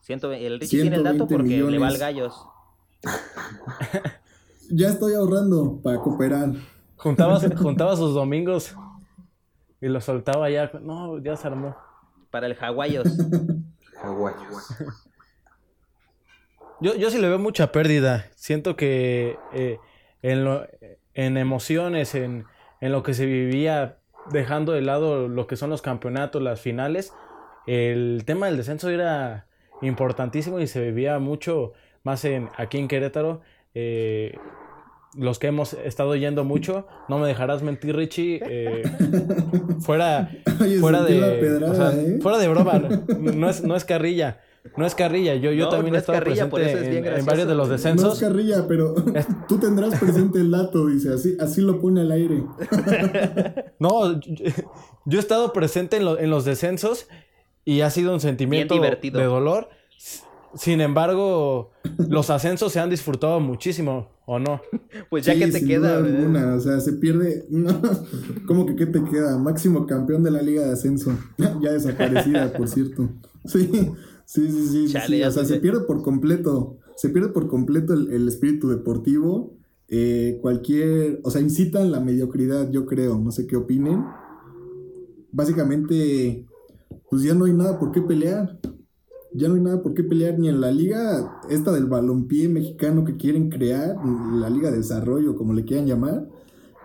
[0.08, 2.44] el Richie tiene el dato porque le va al gallos.
[4.70, 6.54] ya estoy ahorrando para cooperar.
[6.96, 8.74] Juntaba, juntaba sus domingos
[9.80, 10.72] y lo soltaba ya.
[10.82, 11.76] No, ya se armó.
[12.32, 13.06] Para el Hawaios.
[14.02, 14.74] Hawaios.
[16.82, 18.26] Yo, yo sí le veo mucha pérdida.
[18.34, 19.78] Siento que eh,
[20.22, 20.66] en, lo,
[21.14, 22.44] en emociones, en,
[22.80, 23.98] en lo que se vivía
[24.30, 27.12] dejando de lado lo que son los campeonatos, las finales,
[27.66, 29.46] el tema del descenso era
[29.80, 33.40] importantísimo y se vivía mucho más en aquí en Querétaro.
[33.74, 34.36] Eh,
[35.14, 38.40] los que hemos estado yendo mucho, no me dejarás mentir, Richie.
[38.44, 38.82] Eh,
[39.80, 40.30] fuera,
[40.80, 42.18] fuera de, ¿eh?
[42.20, 42.78] fuera de broma,
[43.18, 44.40] no es, no es carrilla.
[44.76, 48.06] No es carrilla, yo, yo también he estado presente en, varios de los descensos.
[48.06, 48.94] No es carrilla, pero
[49.48, 52.44] tú tendrás presente el dato, dice, así, así lo pone al aire.
[53.80, 57.08] no, yo, he estado presente en, en, los descensos
[57.64, 59.68] y ha sido un sentimiento de dolor.
[60.54, 61.72] Sin embargo,
[62.08, 64.60] los ascensos se han disfrutado muchísimo, ¿o no?
[65.08, 65.96] Pues ya que te queda.
[65.96, 67.46] Alguna, o sea, se pierde.
[68.46, 69.38] ¿Cómo que qué te queda?
[69.38, 71.18] Máximo campeón de la Liga de Ascenso.
[71.38, 73.08] ya desaparecida, por cierto.
[73.46, 73.92] Sí.
[74.32, 75.22] Sí, sí, sí.
[75.22, 76.78] O sea, se pierde por completo.
[76.96, 79.58] Se pierde por completo el, espíritu deportivo.
[79.88, 81.20] Eh, cualquier.
[81.22, 83.18] O sea, incitan la mediocridad, yo creo.
[83.18, 84.02] No sé qué opinen.
[85.32, 86.46] Básicamente,
[87.10, 88.58] pues ya no hay nada por qué pelear.
[89.34, 93.02] Ya no hay nada por qué pelear ni en la liga, esta del balompié mexicano
[93.04, 93.96] que quieren crear,
[94.34, 96.28] la liga de desarrollo, como le quieran llamar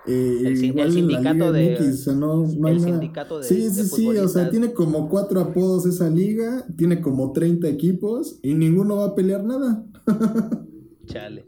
[0.07, 5.41] eh, el, sindicato de, el sindicato de, Sí, sí, sí, o sea, tiene como cuatro
[5.41, 9.83] apodos esa liga, tiene como 30 equipos y ninguno va a pelear nada.
[11.05, 11.45] Chale.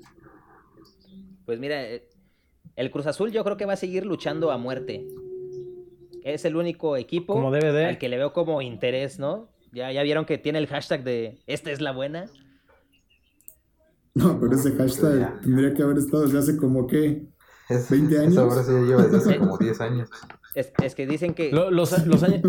[1.45, 2.07] Pues mira, eh,
[2.75, 5.07] el Cruz Azul yo creo que va a seguir luchando a muerte.
[6.23, 9.49] Es el único equipo como al que le veo como interés, ¿no?
[9.71, 12.25] Ya, ya vieron que tiene el hashtag de esta es la buena.
[14.15, 17.27] No, pero ese hashtag tendría que haber estado desde hace como que
[17.69, 18.37] 20 años.
[18.37, 20.09] ahora sí lleva desde hace como 10 años.
[20.55, 21.51] Es, es que dicen que.
[21.51, 21.71] los,
[22.05, 22.41] los, años.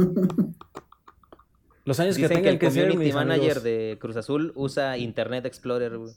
[1.84, 5.98] Los años que tengan que, el community manager de Cruz Azul usa Internet Explorer.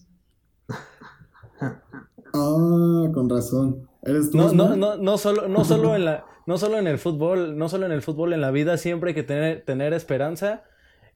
[2.36, 3.88] Ah, con razón.
[4.02, 6.98] ¿Eres tú, no, no, no, no solo, no solo en la, no solo en el
[6.98, 10.64] fútbol, no solo en el fútbol, en la vida siempre hay que tener, tener esperanza.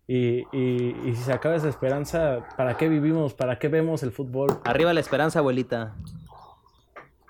[0.07, 3.33] Y, y, y si se acaba esa esperanza, ¿para qué vivimos?
[3.33, 4.59] ¿Para qué vemos el fútbol?
[4.63, 5.95] Arriba la esperanza, abuelita.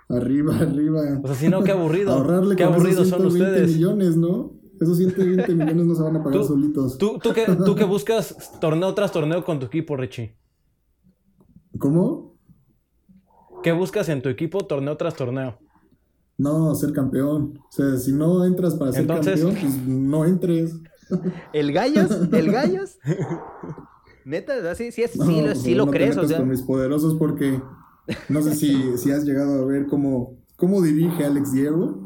[0.09, 1.01] Arriba, arriba.
[1.23, 2.11] O sea, si no, qué aburrido.
[2.11, 3.75] Ahorrarle qué aburridos son ustedes.
[3.75, 4.53] millones, ¿no?
[4.79, 6.97] Esos 120 millones no se van a pagar solitos.
[6.97, 10.37] ¿tú, tú, que, tú que buscas torneo tras torneo con tu equipo, Richie.
[11.79, 12.37] ¿Cómo?
[13.63, 15.57] ¿Qué buscas en tu equipo torneo tras torneo?
[16.37, 17.59] No, ser campeón.
[17.67, 20.75] O sea, si no entras para ser campeón, pues no entres.
[21.53, 22.11] ¿El Gallos?
[22.31, 22.99] ¿El Gallos?
[24.25, 26.39] Neta, sí, sí, sí, sí, lo crees, o sea.
[26.39, 27.61] con mis poderosos porque
[28.29, 32.03] no sé si, si has llegado a ver cómo, cómo dirige Alex Diego.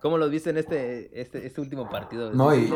[0.00, 2.32] ¿Cómo lo viste en este, este, este último partido?
[2.32, 2.70] No, y,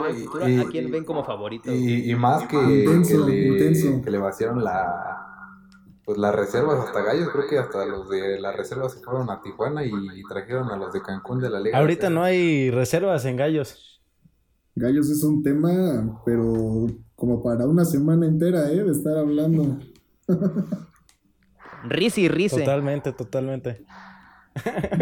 [0.61, 1.73] ¿A quién ven como favorito?
[1.73, 5.25] Y, más que, intenso, que, le, que le vaciaron la,
[6.05, 9.40] pues las reservas hasta Gallos, creo que hasta los de las reservas se fueron a
[9.40, 9.90] Tijuana y,
[10.29, 11.79] trajeron a los de Cancún de la Liga.
[11.79, 14.03] Ahorita no hay reservas en Gallos.
[14.75, 18.83] Gallos es un tema, pero como para una semana entera, ¿eh?
[18.83, 19.79] De estar hablando.
[21.85, 22.59] Risi, risi.
[22.61, 23.85] Totalmente, totalmente.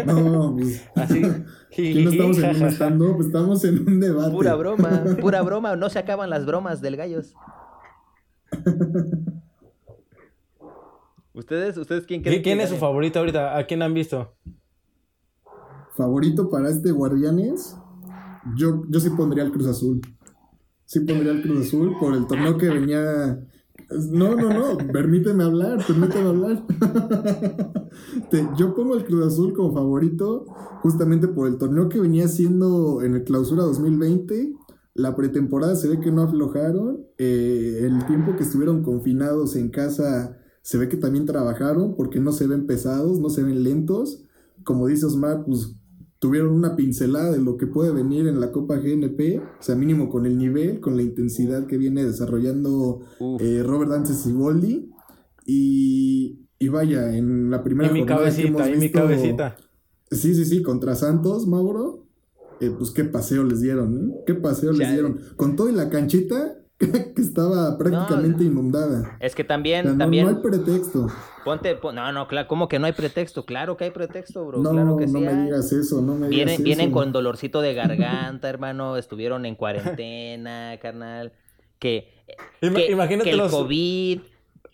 [0.05, 0.89] No, pues.
[0.95, 1.21] Así.
[1.21, 4.31] no estamos en un stand estamos en un debate.
[4.31, 5.75] Pura broma, pura broma.
[5.75, 7.33] No se acaban las bromas del gallos.
[11.33, 12.43] ¿Ustedes, ustedes quién creen?
[12.43, 13.57] ¿Quién es su favorito ahorita?
[13.57, 14.35] ¿A quién han visto?
[15.95, 17.75] ¿Favorito para este Guardianes?
[18.55, 20.01] Yo, yo sí pondría el Cruz Azul.
[20.85, 23.39] Sí pondría el Cruz Azul por el torneo que venía
[24.11, 26.65] no, no, no, permíteme hablar, permíteme hablar.
[28.57, 30.45] yo pongo el Cruz Azul como favorito
[30.81, 34.53] justamente por el torneo que venía haciendo en el clausura 2020,
[34.95, 37.05] La pretemporada se ve que no aflojaron.
[37.17, 42.31] eh, el tiempo que estuvieron confinados en casa se ve que también trabajaron porque no
[42.31, 44.23] se ven pesados, no se ven lentos.
[44.63, 45.75] Como dice Osmar, pues
[46.23, 50.07] tuvieron una pincelada de lo que puede venir en la Copa GNP, o sea, mínimo
[50.07, 53.01] con el nivel, con la intensidad que viene desarrollando
[53.41, 54.89] eh, Robert Dante Siboldi.
[55.45, 59.57] Y, y vaya, en la primera Y mi jornada que hemos cabecita, y mi cabecita.
[60.11, 62.05] Sí, sí, sí, contra Santos, Mauro.
[62.61, 64.13] eh, pues qué paseo les dieron, ¿eh?
[64.25, 65.19] Qué paseo les dieron.
[65.35, 69.17] Con todo y la canchita que estaba prácticamente inundada.
[69.19, 71.07] Es que O también, sea, no, también, no hay pretexto.
[71.43, 73.45] Ponte, pon- no, no, claro, ¿cómo que no hay pretexto?
[73.45, 75.43] Claro que hay pretexto, bro, No, claro que no sí me hay.
[75.45, 76.63] digas eso, no me digas Vienen, eso.
[76.63, 81.33] vienen con dolorcito de garganta, hermano, estuvieron en cuarentena, carnal,
[81.79, 82.09] que,
[82.61, 84.19] Ima- que, imagínate que el los- COVID,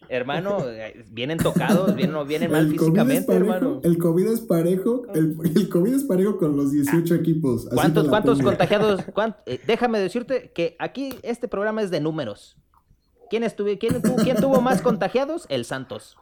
[0.09, 3.81] hermano, eh, vienen tocados, vienen, vienen mal El COVID es físicamente, parejo, hermano.
[3.83, 7.67] El COVID es parejo, el, el COVID es parejo con los 18 equipos.
[7.73, 9.01] ¿Cuántos, cuántos contagiados?
[9.45, 12.55] eh, déjame decirte que aquí este programa es de números.
[13.29, 15.45] ¿Quién, estuvo, quién, tuvo, quién tuvo más contagiados?
[15.49, 16.17] El Santos.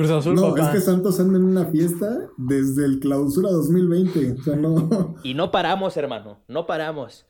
[0.00, 0.68] Cruz Azul, No, papá.
[0.72, 4.32] es que Santos anda en una fiesta desde el clausura 2020.
[4.40, 5.14] O sea, no.
[5.22, 7.26] Y no paramos, hermano, no paramos.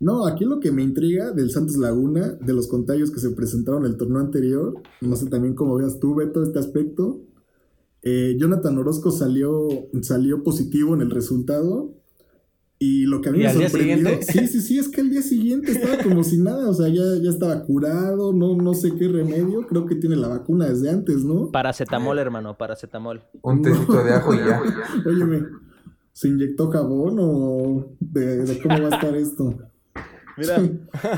[0.00, 3.84] No, aquí lo que me intriga del Santos Laguna, de los contagios que se presentaron
[3.86, 7.20] el torneo anterior, no sé también cómo veas tú, Beto, este aspecto.
[8.02, 9.68] Eh, Jonathan Orozco salió,
[10.02, 11.94] salió positivo en el resultado.
[12.80, 15.10] Y lo que a mí ¿Y me al sorprendió, sí, sí, sí, es que el
[15.10, 18.94] día siguiente estaba como si nada, o sea, ya, ya estaba curado, no, no sé
[18.94, 21.50] qué remedio, creo que tiene la vacuna desde antes, ¿no?
[21.50, 23.20] Paracetamol, hermano, paracetamol.
[23.42, 24.62] Un tecito de ajo y ya.
[25.06, 25.46] Óyeme,
[26.12, 29.58] ¿se inyectó jabón o de, de cómo va a estar esto?
[30.36, 30.62] Mira,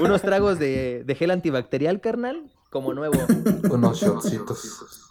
[0.00, 3.18] unos tragos de, de gel antibacterial, carnal, como nuevo.
[3.70, 5.10] Unos shotcitos.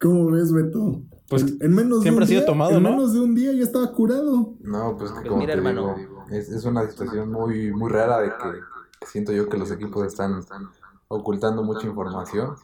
[0.00, 1.02] ¿Cómo ves, Beto?
[1.30, 2.90] Pues, en, en menos siempre de un ha sido día, tomado, en ¿no?
[2.90, 4.54] menos de un día ya estaba curado.
[4.60, 5.94] No, pues que Pues como mira, te hermano.
[5.96, 10.06] digo, es, es una situación muy, muy rara de que siento yo que los equipos
[10.06, 10.40] están
[11.08, 12.54] ocultando mucha información.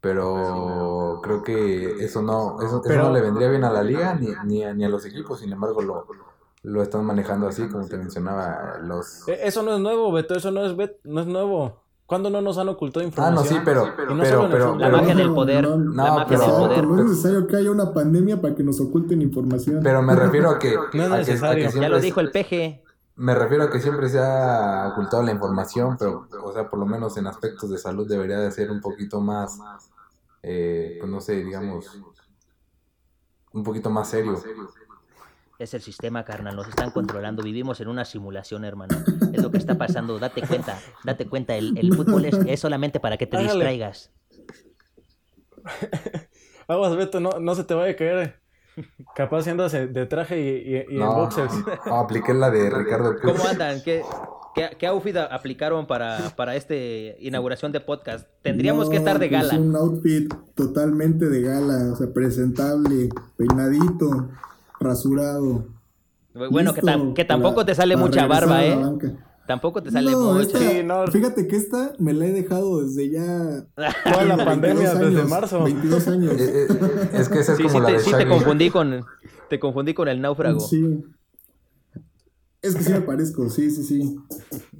[0.00, 4.14] Pero creo que eso no, eso, eso Pero- no le vendría bien a la liga
[4.14, 6.06] ni, ni, a, ni a los equipos, sin embargo lo,
[6.62, 9.26] lo están manejando así, como te mencionaba, los...
[9.28, 11.82] Eh, Eso no es nuevo, Beto, eso no es, bet- no es nuevo.
[12.08, 13.44] ¿Cuándo no nos han ocultado Ah, información?
[13.44, 13.92] no, sí, pero, no
[14.22, 14.80] pero, el pero, fútbol.
[14.80, 16.86] La pero- magia del poder, no, la no, magia pero- del poder.
[16.86, 19.80] no es necesario que haya una pandemia para que nos oculten información.
[19.82, 21.70] pero me refiero a que, No es a que- a que necesario.
[21.82, 22.82] Ya lo dijo el peje.
[23.16, 26.86] Me refiero a que siempre se ha ocultado la información, pero, o sea, por lo
[26.86, 29.58] menos en aspectos de salud debería de ser un poquito más,
[30.42, 31.90] eh, pues no sé, digamos,
[33.52, 34.40] un poquito más serio.
[35.58, 37.42] Es el sistema, carnal, nos están controlando.
[37.42, 38.96] Vivimos en una simulación, hermano.
[39.32, 40.18] Es lo que está pasando.
[40.20, 41.56] Date cuenta, date cuenta.
[41.56, 44.12] El, el fútbol es, es solamente para que te distraigas.
[46.68, 48.40] Aguas, Beto, no, no se te vaya a caer.
[49.16, 51.52] Capaz si andas de traje y, y- y en No, boxers.
[51.86, 53.34] no, apliqué la de Ricardo Puig.
[53.34, 53.82] ¿Cómo andan?
[53.82, 54.02] ¿Qué,
[54.54, 58.28] qué, qué outfit aplicaron para, para esta inauguración de podcast?
[58.42, 59.60] Tendríamos No, que estar de pues, gala.
[59.60, 64.28] un outfit totalmente de gala, o sea, presentable, peinadito,
[64.80, 65.66] rasurado.
[66.50, 68.76] Bueno, que, tam- listo que tampoco para- te sale mucha barba, ¿eh?
[69.46, 70.42] Tampoco te sale No, mucha.
[70.42, 71.06] esta- Sí, no.
[71.06, 73.64] fíjate que esta me la he dejado desde ya
[74.04, 75.64] Toda la pandemia 22 desde marzo.
[75.64, 76.32] 22 años.
[76.38, 78.70] Eh, eh, es que esa es Sí, como sí, la te, de sí te confundí
[78.70, 79.04] con
[79.48, 80.60] te confundí con el náufrago.
[80.60, 81.02] Sí.
[82.60, 84.18] Es que sí me parezco, sí, sí, sí.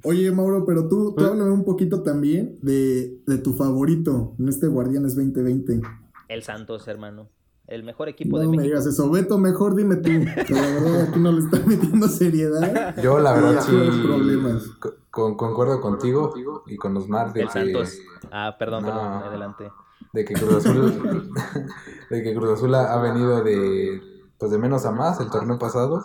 [0.03, 4.67] Oye, Mauro, pero tú, tú háblame un poquito también de, de tu favorito en este
[4.67, 5.81] Guardianes 2020.
[6.27, 7.29] El Santos, hermano.
[7.69, 8.63] El mejor equipo No de me México.
[8.67, 9.09] digas eso.
[9.11, 10.09] Beto, mejor dime tú.
[10.47, 12.95] Que la verdad aquí no le están metiendo seriedad.
[13.01, 14.63] Yo la verdad sí no problemas.
[15.11, 16.33] con- concuerdo contigo
[16.65, 17.97] y con Osmar de El que, Santos.
[18.31, 18.87] Ah, perdón, No.
[18.89, 19.71] perdón, adelante.
[20.13, 21.31] de que Cruz Azul
[22.09, 24.01] de que Cruz Azul ha ha venido de
[24.39, 26.03] pues de menos a más el torneo pasado.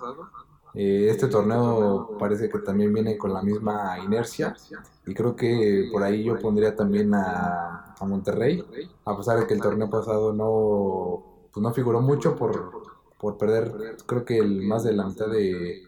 [0.75, 4.55] Eh, este torneo parece que también viene con la misma inercia
[5.07, 8.63] y creo que por ahí yo pondría también a, a Monterrey,
[9.05, 12.83] a pesar de que el torneo pasado no, pues no figuró mucho por,
[13.19, 15.83] por perder creo que el, más de la mitad de,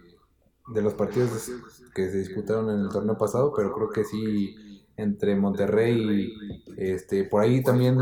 [0.69, 1.51] de los partidos
[1.95, 4.55] que se disputaron en el torneo pasado, pero creo que sí
[4.97, 7.99] entre Monterrey y este por ahí también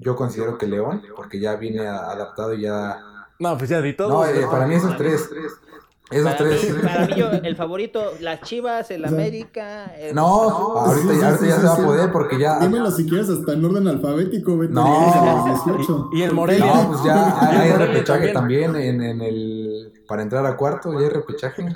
[0.00, 3.00] yo considero que León, porque ya viene adaptado y ya
[3.40, 4.08] No, pues ya di todo.
[4.10, 5.28] no, eh, para mí esos tres
[6.10, 9.92] esos Para tres mí, para mí yo, el favorito, las Chivas, el América.
[9.98, 12.58] el- No, ahorita, Sí, sí, ahorita sí, ya sí, se va a poder porque ya
[12.60, 14.72] Dímelo si quieres hasta en orden alfabético, Beto.
[14.72, 15.12] No.
[15.12, 16.10] a los 18.
[16.12, 16.66] Y- y el Morelia.
[16.74, 18.72] No, pues ya hay, repechaje también.
[18.72, 21.66] también en, en el para entrar a cuarto, ya hay repechaje.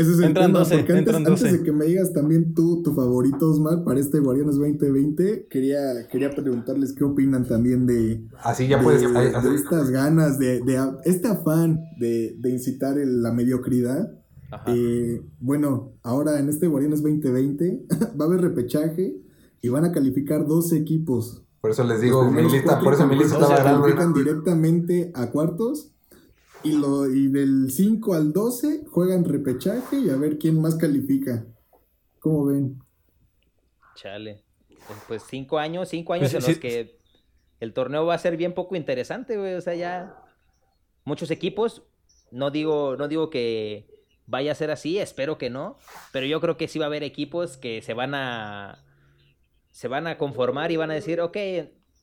[0.00, 1.58] Ese es el Entran tema, 12, porque antes, entran antes 12.
[1.58, 6.30] de que me digas también tú, tu favorito, Osmar, para este Guardianes 2020, quería, quería
[6.30, 10.62] preguntarles qué opinan también de, Así ya de, puedes hay- de estas ganas, de,
[11.04, 14.10] este afán de, de incitar el- la mediocridad.
[14.66, 17.86] Eh, bueno, ahora en este Guardianes 2020
[18.20, 19.16] va a haber repechaje
[19.62, 21.44] y van a calificar 12 equipos.
[21.60, 24.18] Por eso les digo, mi lista, por eso mi lista estaba grande.
[24.18, 25.92] directamente a cuartos
[26.62, 31.46] y, lo, y del 5 al 12 juegan repechaje y a ver quién más califica.
[32.18, 32.82] ¿Cómo ven?
[33.94, 34.44] Chale.
[34.68, 36.60] Pues, pues cinco años, cinco años Pues en los sí.
[36.60, 36.98] que
[37.60, 39.54] el torneo va a ser bien poco interesante, güey.
[39.54, 40.16] O sea, ya
[41.04, 41.82] muchos equipos.
[42.30, 43.88] No digo, no digo que
[44.26, 45.78] vaya a ser así, espero que no.
[46.12, 48.84] Pero yo creo que sí va a haber equipos que se van a.
[49.70, 51.36] se van a conformar y van a decir, ok,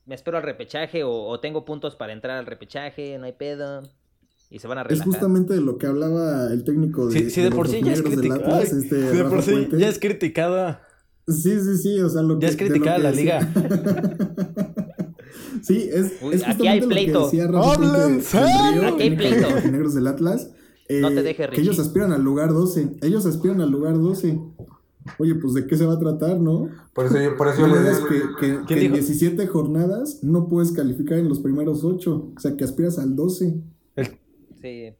[0.05, 3.83] me espero al repechaje o, o tengo puntos para entrar al repechaje, no hay pedo.
[4.49, 5.07] Y se van a Es relajar.
[5.07, 7.93] justamente de lo que hablaba el técnico de, Sí, sí, de los por sí ya
[7.93, 7.99] es.
[8.01, 9.77] Atlas, este de por sí Puente.
[9.77, 10.81] ya es criticada.
[11.27, 13.53] Sí, sí, sí, o sea, lo Ya que, es de criticada la liga.
[15.61, 17.23] sí, es, Uy, es aquí hay justamente lo que pleito.
[17.25, 18.21] decía Rafa ¡Hablen
[18.93, 19.41] Aquí hay de pleito.
[19.41, 20.49] los rojinegros del Atlas.
[20.87, 22.97] eh, No te dejes, Que ellos aspiran al lugar 12.
[23.01, 24.39] Ellos aspiran al lugar 12.
[25.19, 26.69] Oye, pues de qué se va a tratar, ¿no?
[26.93, 28.93] Por eso yo, por eso yo les que, que- que en dijo?
[28.95, 32.31] 17 jornadas no puedes calificar en los primeros 8.
[32.35, 33.55] O sea, que aspiras al 12.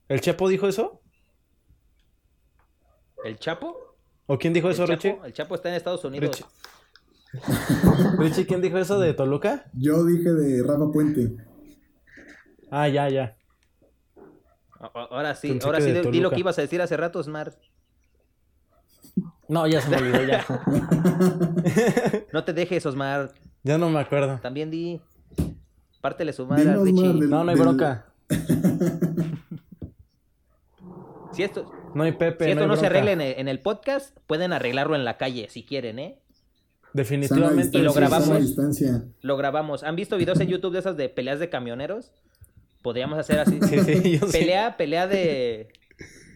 [0.07, 1.01] ¿El, Chapo dijo eso?
[3.24, 3.76] ¿El Chapo?
[4.26, 5.18] ¿O quién dijo ¿El eso, Richie?
[5.24, 6.30] El Chapo está en Estados Unidos.
[6.30, 6.45] Richie.
[8.20, 9.65] Richie, ¿quién dijo eso de Toluca?
[9.74, 11.36] Yo dije de Rafa Puente.
[12.72, 13.36] Ah, ya, ya.
[14.80, 17.55] Ahora sí, Pensé ahora sí, de di- lo que ibas a decir hace rato, Smart.
[19.49, 20.45] No, ya se me olvidó, ya.
[22.34, 23.34] No te dejes, Osmar.
[23.63, 24.39] Ya no me acuerdo.
[24.41, 25.01] También di.
[26.01, 26.93] Pártele su madre a Richie.
[26.93, 28.05] Mar, del- No, no hay del- bronca.
[31.34, 33.60] Si esto, No hay Pepe, si esto hay no, se arregla en el, en el
[33.60, 36.20] podcast, pueden arreglarlo en la calle si quieren, ¿eh?
[36.94, 37.78] Definitivamente.
[37.78, 38.40] Y lo grabamos.
[38.40, 39.06] distancia.
[39.22, 39.84] Lo grabamos.
[39.84, 42.12] ¿Han visto videos en YouTube de esas de peleas de camioneros?
[42.82, 43.60] Podríamos hacer así.
[43.70, 44.32] Sí, sí, yo sí.
[44.32, 45.68] Pelea, pelea de,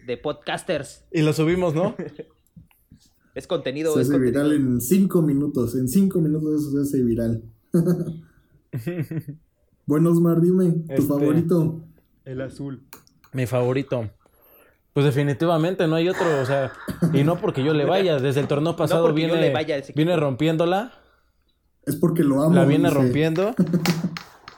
[0.06, 1.04] de podcasters.
[1.10, 1.96] Y lo subimos, ¿no?
[3.34, 3.94] Es contenido.
[3.94, 4.44] Se es hace contenido.
[4.44, 5.74] viral en 5 minutos.
[5.74, 7.42] En 5 minutos eso se hace viral.
[9.86, 11.80] bueno, Osmar, dime, tu Este- favorito.
[12.24, 12.82] El azul.
[13.32, 14.10] Mi favorito.
[14.92, 16.70] Pues definitivamente no hay otro, o sea,
[17.14, 20.92] y no porque yo le vaya, desde el torneo pasado yo viene, vaya viene rompiéndola,
[21.86, 22.54] Es porque lo amo.
[22.54, 23.00] la viene dice.
[23.00, 23.54] rompiendo.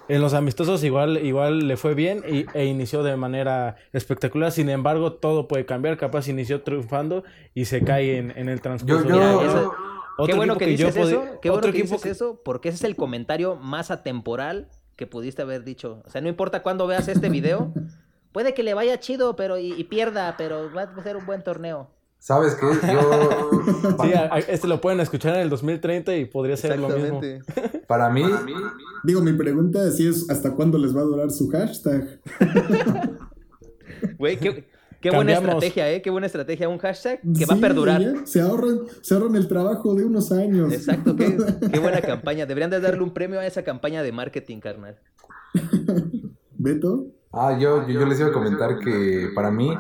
[0.07, 4.53] En los amistosos igual, igual le fue bien y, e inició de manera espectacular.
[4.53, 5.97] Sin embargo, todo puede cambiar.
[5.97, 9.09] Capaz inició triunfando y se cae en, en el transcurso.
[9.09, 9.73] Yo- yo-
[10.19, 11.25] Otro qué bueno que yo dices eso.
[11.41, 15.43] Qué bueno otro que dices eso, porque ese es el comentario más atemporal que pudiste
[15.43, 16.03] haber dicho.
[16.07, 17.73] O sea, no importa cuándo veas este video,
[18.33, 21.43] puede que le vaya chido, pero y, y pierda, pero va a ser un buen
[21.43, 21.91] torneo.
[22.19, 22.67] ¿Sabes qué?
[22.93, 23.51] Yo.
[24.03, 27.21] Sí, a- a- este lo pueden escuchar en el 2030 y podría ser lo mismo.
[27.87, 28.25] Para mí,
[29.05, 32.19] Digo, mi pregunta es si es hasta cuándo les va a durar su hashtag.
[34.19, 34.65] Güey, qué,
[35.05, 35.63] qué buena Cambiamos.
[35.63, 36.03] estrategia, ¿eh?
[36.03, 36.69] Qué buena estrategia.
[36.69, 38.01] Un hashtag que va a perdurar.
[38.01, 40.73] ya, Se ahorran, se ahorran el trabajo de unos años.
[40.73, 41.37] Exacto, qué,
[41.73, 42.47] qué buena campaña.
[42.47, 44.99] Deberían de darle un premio a esa campaña de marketing, carnal.
[46.57, 49.77] Beto, ah, yo, yo, yo les iba a comentar que para mí,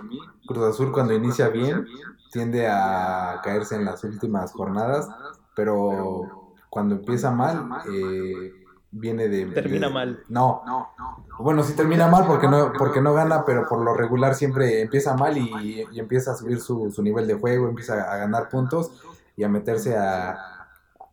[0.46, 1.86] Cruz Azul cuando inicia bien
[2.32, 5.08] tiende a caerse en las últimas jornadas,
[5.56, 8.52] pero cuando empieza mal, eh,
[8.90, 9.46] viene de...
[9.46, 10.20] Termina de- mal.
[10.28, 10.62] No,
[11.38, 15.14] bueno, sí termina mal porque no, porque no gana, pero por lo regular siempre empieza
[15.16, 18.92] mal y, y empieza a subir su, su nivel de juego, empieza a ganar puntos
[19.36, 20.40] y a meterse a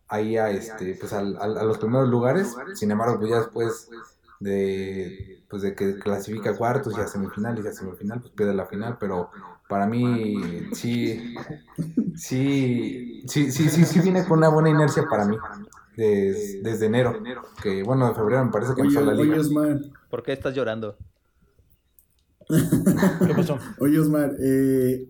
[0.08, 2.62] ahí a este pues al- al- a los primeros lugares.
[2.72, 3.90] Sin embargo, pues ya después
[4.38, 5.16] de
[5.48, 8.66] pues de que clasifica a cuartos y a semifinales y a semifinal pues pierde la
[8.66, 9.30] final, pero
[9.68, 11.18] para mí sí
[12.14, 15.38] sí sí sí sí, sí viene con una buena inercia para mí.
[15.96, 17.26] des- desde enero,
[17.62, 19.36] que bueno, de febrero me parece que empezó la liga.
[20.12, 20.98] ¿Por qué estás llorando?
[22.50, 23.56] ¿Qué pasó?
[23.78, 25.06] oye, Osmar, eh,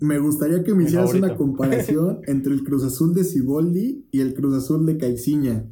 [0.00, 4.20] me gustaría que me Mi hicieras una comparación entre el Cruz Azul de Ciboldi y
[4.20, 5.64] el Cruz Azul de Caixinha.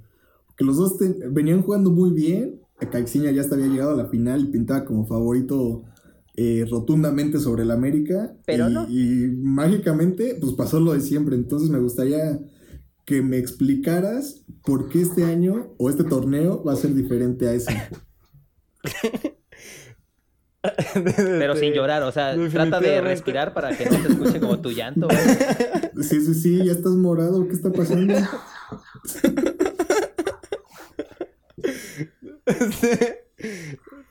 [0.56, 2.62] Que los dos te- venían jugando muy bien.
[2.90, 5.82] Caixinha ya hasta había llegado a la final y pintaba como favorito
[6.34, 8.34] eh, rotundamente sobre el América.
[8.46, 8.88] Pero y, no.
[8.88, 11.36] y mágicamente, pues pasó lo de siempre.
[11.36, 12.40] Entonces me gustaría
[13.04, 17.52] que me explicaras por qué este año o este torneo va a ser diferente a
[17.52, 17.70] ese.
[21.14, 24.70] Pero sin llorar, o sea, trata de respirar para que no se escuche como tu
[24.70, 25.08] llanto.
[25.08, 25.18] güey.
[26.02, 27.46] Sí, sí, sí, ya estás morado.
[27.48, 28.14] ¿Qué está pasando?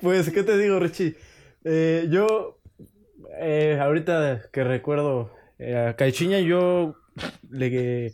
[0.01, 1.15] pues, ¿qué te digo, Richie?
[1.63, 2.59] Eh, yo,
[3.39, 6.95] eh, ahorita que recuerdo eh, a Caixinha, yo
[7.51, 8.13] le,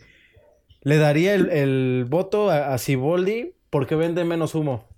[0.82, 4.91] le daría el, el voto a, a Siboldi porque vende menos humo.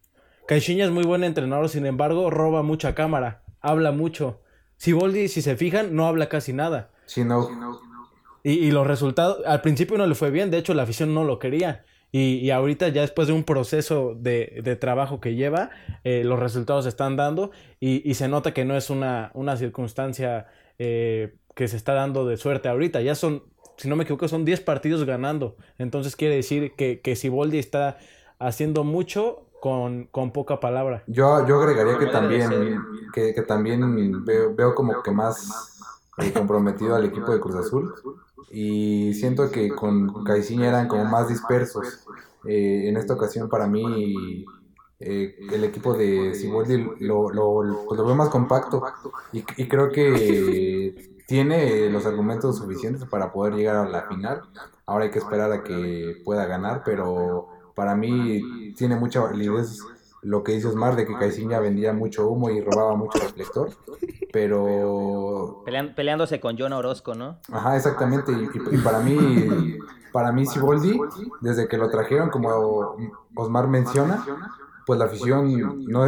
[0.47, 4.41] Caixinha es muy buen entrenador, sin embargo, roba mucha cámara, habla mucho.
[4.77, 6.91] Siboldi, si se fijan, no habla casi nada.
[7.05, 7.49] Sí, no.
[8.43, 11.23] Y, y los resultados, al principio no le fue bien, de hecho la afición no
[11.23, 11.85] lo quería.
[12.11, 15.71] Y, y ahorita ya después de un proceso de, de trabajo que lleva,
[16.03, 19.57] eh, los resultados se están dando y, y se nota que no es una, una
[19.57, 20.45] circunstancia
[20.77, 23.01] eh, que se está dando de suerte ahorita.
[23.01, 23.43] Ya son,
[23.77, 25.55] si no me equivoco, son 10 partidos ganando.
[25.79, 27.97] Entonces quiere decir que, que Siboldi está
[28.37, 31.05] haciendo mucho con, con poca palabra.
[31.07, 32.83] Yo, yo agregaría que también,
[33.13, 35.79] que, que también veo, veo como que más
[36.17, 37.93] eh, comprometido al equipo de Cruz Azul.
[38.51, 42.05] Y siento que con Caixinha eran como más dispersos.
[42.45, 44.43] Eh, en esta ocasión, para mí,
[44.99, 48.83] eh, el equipo de Siboldi lo, lo, pues lo veo más compacto.
[49.31, 54.41] Y, y creo que tiene los argumentos suficientes para poder llegar a la final.
[54.85, 59.79] Ahora hay que esperar a que pueda ganar, pero para mí tiene mucha validez
[60.21, 63.69] lo que dice Osmar de que Caixinha vendía mucho humo y robaba mucho reflector.
[64.31, 67.37] Pero Pelean- peleándose con John Orozco, ¿no?
[67.51, 68.31] Ajá, exactamente.
[68.31, 69.77] Y, y- y para mí,
[70.11, 70.99] para mí Siboldi,
[71.41, 72.95] desde que lo trajeron, como
[73.35, 74.25] Osmar menciona,
[74.85, 76.01] pues la afición no,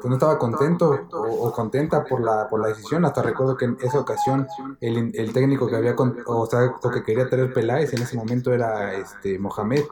[0.00, 3.04] pues no estaba contento o, o contenta por la, por la decisión.
[3.04, 4.46] Hasta recuerdo que en esa ocasión
[4.80, 8.16] el, el técnico que había, con- o sea, lo que quería traer Peláez en ese
[8.16, 9.84] momento era este Mohamed.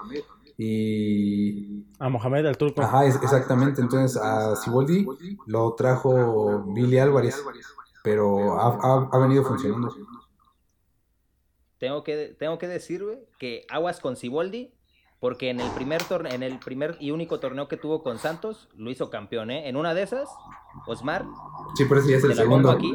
[0.58, 2.82] Y A Mohamed el Turco.
[2.82, 3.80] Ajá, es- exactamente.
[3.80, 5.06] Entonces a Siboldi
[5.46, 7.42] lo trajo Billy Álvarez,
[8.04, 9.94] pero ha, ha- ha venido funcionando.
[11.78, 14.72] Tengo que, tengo que decir, güey, que aguas con Siboldi,
[15.18, 18.68] porque en el primer torneo, en el primer y único torneo que tuvo con Santos,
[18.76, 19.68] lo hizo campeón, ¿eh?
[19.68, 20.28] En una de esas,
[20.86, 21.24] Osmar,
[21.74, 22.70] Sí, pero ya es el segundo.
[22.70, 22.92] aquí.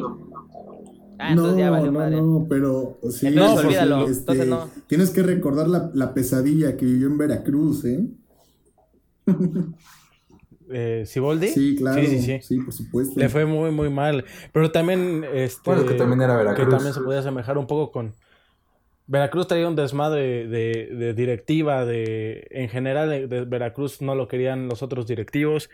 [1.20, 2.16] Ah, entonces ya valió no, madre.
[2.18, 4.70] no, pero sí, Entonces olvídalo, este, entonces no.
[4.88, 8.06] Tienes que recordar la, la pesadilla que vivió en Veracruz, ¿eh?
[10.70, 11.48] Eh, ¿Siboldi?
[11.48, 12.02] Sí, claro.
[12.02, 12.60] Sí, sí, sí.
[12.60, 13.20] por supuesto.
[13.20, 14.26] Le fue muy, muy mal.
[14.52, 15.62] Pero también, este...
[15.66, 16.66] Bueno, que también era Veracruz.
[16.66, 18.16] Que también se podía asemejar un poco con...
[19.06, 22.48] Veracruz traía un desmadre de, de directiva, de...
[22.52, 25.70] En general, de Veracruz no lo querían los otros directivos.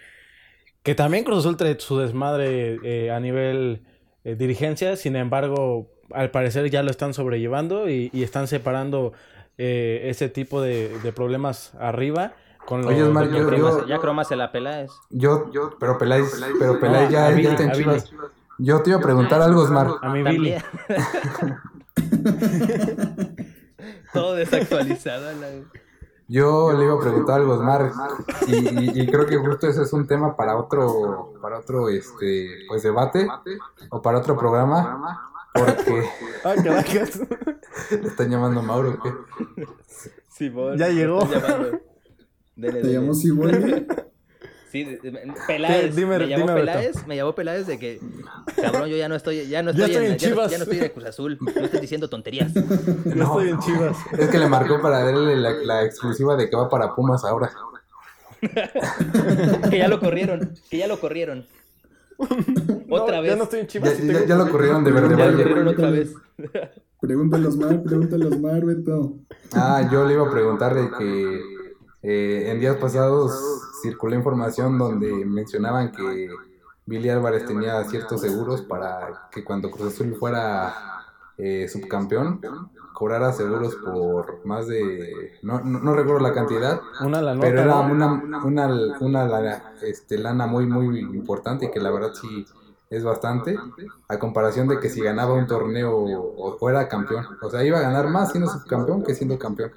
[0.83, 3.81] Que también Cruz Azul trae su desmadre eh, a nivel
[4.23, 4.95] eh, dirigencia.
[4.95, 9.13] Sin embargo, al parecer ya lo están sobrellevando y, y están separando
[9.57, 12.33] eh, ese tipo de, de problemas arriba.
[12.65, 14.91] Con lo, Oye, Osmar, yo- yo- ya Croma se la pela es.
[15.09, 15.49] Yo,
[15.79, 18.09] pero Peláez, pero Peláez ya, a ya está en Chivas.
[18.09, 18.23] Billy.
[18.59, 19.87] Yo te iba a preguntar algo, Osmar.
[20.01, 20.55] A mi Billy.
[20.87, 21.57] También.
[24.13, 25.29] Todo desactualizado.
[25.29, 25.47] a la-
[26.27, 27.91] Yo le iba a preguntar algo, Osmar.
[28.47, 32.49] Y, y- y creo que justo ese es un tema para otro, para otro, este,
[32.67, 33.27] pues debate
[33.89, 35.29] o para otro programa.
[35.53, 36.03] Porque
[36.43, 37.19] Ay, caracas.
[37.91, 38.97] le están llamando Mauro.
[39.03, 39.65] ¿qué?
[40.29, 41.19] Simón, Ya llegó.
[42.55, 43.85] ¿Te llamó Siboldi?
[44.73, 44.97] Sí,
[45.47, 45.95] Peláez.
[45.95, 46.65] Dime- me llamó dime, Beto.
[46.65, 47.99] Peláez, me llamó Peláez de que,
[48.59, 50.51] cabrón, yo ya no estoy, ya no Ya estoy, en, en ya no- Chivas.
[50.51, 52.51] ya no estoy de Cruz Azul, no estoy diciendo tonterías.
[53.05, 53.95] No estoy en Chivas.
[54.17, 57.51] Es que le marcó para darle la, la exclusiva de que va para Pumas ahora.
[59.69, 61.45] que ya lo corrieron, que ya lo corrieron.
[62.89, 63.31] Otra No, vez.
[63.31, 63.97] Ya no estoy en Ya, Chivas.
[63.99, 66.13] ya- tengo- ya lo corrieron de Verde Ya lo corrieron otra vez.
[66.99, 69.17] Pregúntale a Osmar, pregúntale a Osmar, Beto.
[69.53, 71.41] Ah, yo le iba a preguntar de que
[72.03, 73.31] eh, en días pasados
[73.81, 76.29] circuló información donde mencionaban que
[76.85, 80.73] Billy Álvarez tenía ciertos seguros para que cuando Cruz Azul fuera
[81.37, 82.41] eh, subcampeón
[82.93, 87.47] cobrara seguros por más de no, no, no recuerdo la cantidad Una la nota.
[87.47, 92.11] pero era una, una, una lana, este, lana muy muy importante y que la verdad
[92.13, 92.45] sí
[92.89, 93.57] es bastante
[94.07, 97.79] a comparación de que si ganaba un torneo o, o era campeón o sea iba
[97.79, 99.71] a ganar más siendo subcampeón que siendo campeón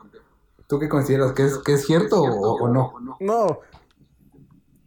[0.67, 1.33] ¿Tú qué consideras?
[1.33, 2.95] ¿Que es, que es cierto o, o no?
[3.21, 3.61] No.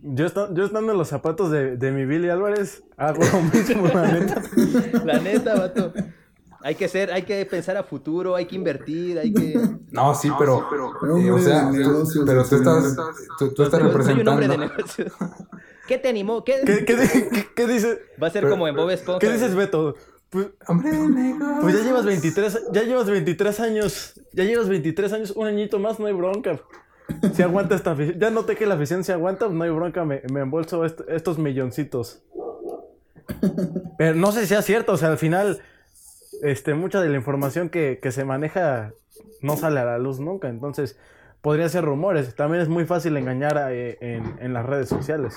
[0.02, 4.12] Yo, yo estando en los zapatos de, de mi Billy Álvarez, hago lo mismo, la
[4.12, 4.42] neta.
[5.06, 5.94] La neta, vato.
[6.62, 9.58] Hay que ser, hay que pensar a futuro, hay que invertir, hay que.
[9.92, 12.96] No, sí, pero, Pero eh, o sea, negocios, pero tú estás,
[13.38, 14.58] tú, tú estás Soy- Soy un hombre de representando.
[14.58, 15.14] negocios.
[15.88, 16.44] ¿Qué te animó?
[16.44, 16.62] ¿Qué?
[16.66, 16.96] ¿Qué, qué,
[17.32, 18.00] qué- qué dices?
[18.22, 19.20] Va a ser Pero- como en Bob Esponja.
[19.20, 19.96] ¿Qué dices, Beto?
[20.30, 20.92] Pues, Hombre
[21.62, 24.22] pues ya llevas 23, ya llevas 23 años.
[24.34, 26.60] Ya llevas 23 años, un añito más, no hay bronca.
[27.34, 27.96] Si aguanta esta.
[28.18, 31.40] Ya noté que la afición se aguanta, no hay bronca, me, me embolso est- estos
[31.40, 32.22] milloncitos.
[33.98, 35.60] Pero no sé si sea cierto, o sea, al final,
[36.44, 38.94] este, mucha de la información que, que se maneja
[39.42, 40.98] no sale a la luz nunca, entonces
[41.42, 42.36] podría ser rumores.
[42.36, 45.36] También es muy fácil engañar a, eh, en, en las redes sociales.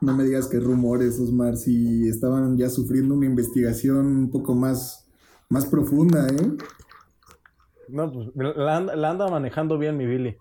[0.00, 5.08] No me digas que rumores, Osmar, si estaban ya sufriendo una investigación un poco más,
[5.48, 6.56] más profunda, ¿eh?
[7.88, 10.36] No, pues la anda, la anda manejando bien mi Billy.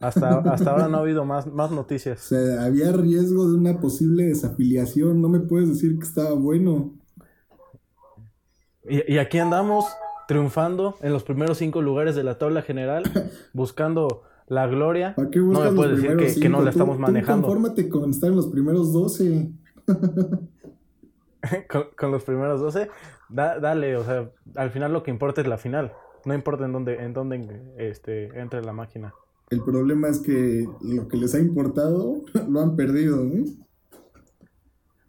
[0.00, 2.20] Hasta, hasta ahora no ha habido más, más O noticias.
[2.20, 5.20] sea, había riesgo de una posible desafiliación.
[5.20, 6.94] No me puedes decir que estaba bueno.
[8.88, 9.86] Y, y aquí andamos
[10.28, 13.04] triunfando en los primeros cinco lugares de la tabla general,
[13.52, 15.14] buscando la gloria.
[15.14, 17.46] ¿Para qué No me puedes decir que, que no la Tú- estamos tú manejando.
[17.46, 19.50] confórmate con estar en los primeros 12.
[21.68, 22.88] con, con los primeros 12,
[23.28, 25.92] da- dale, o sea, al final lo que importa es la final.
[26.24, 29.14] No importa en dónde, en dónde este, entre la máquina.
[29.50, 33.24] El problema es que lo que les ha importado lo han perdido.
[33.26, 33.44] ¿eh?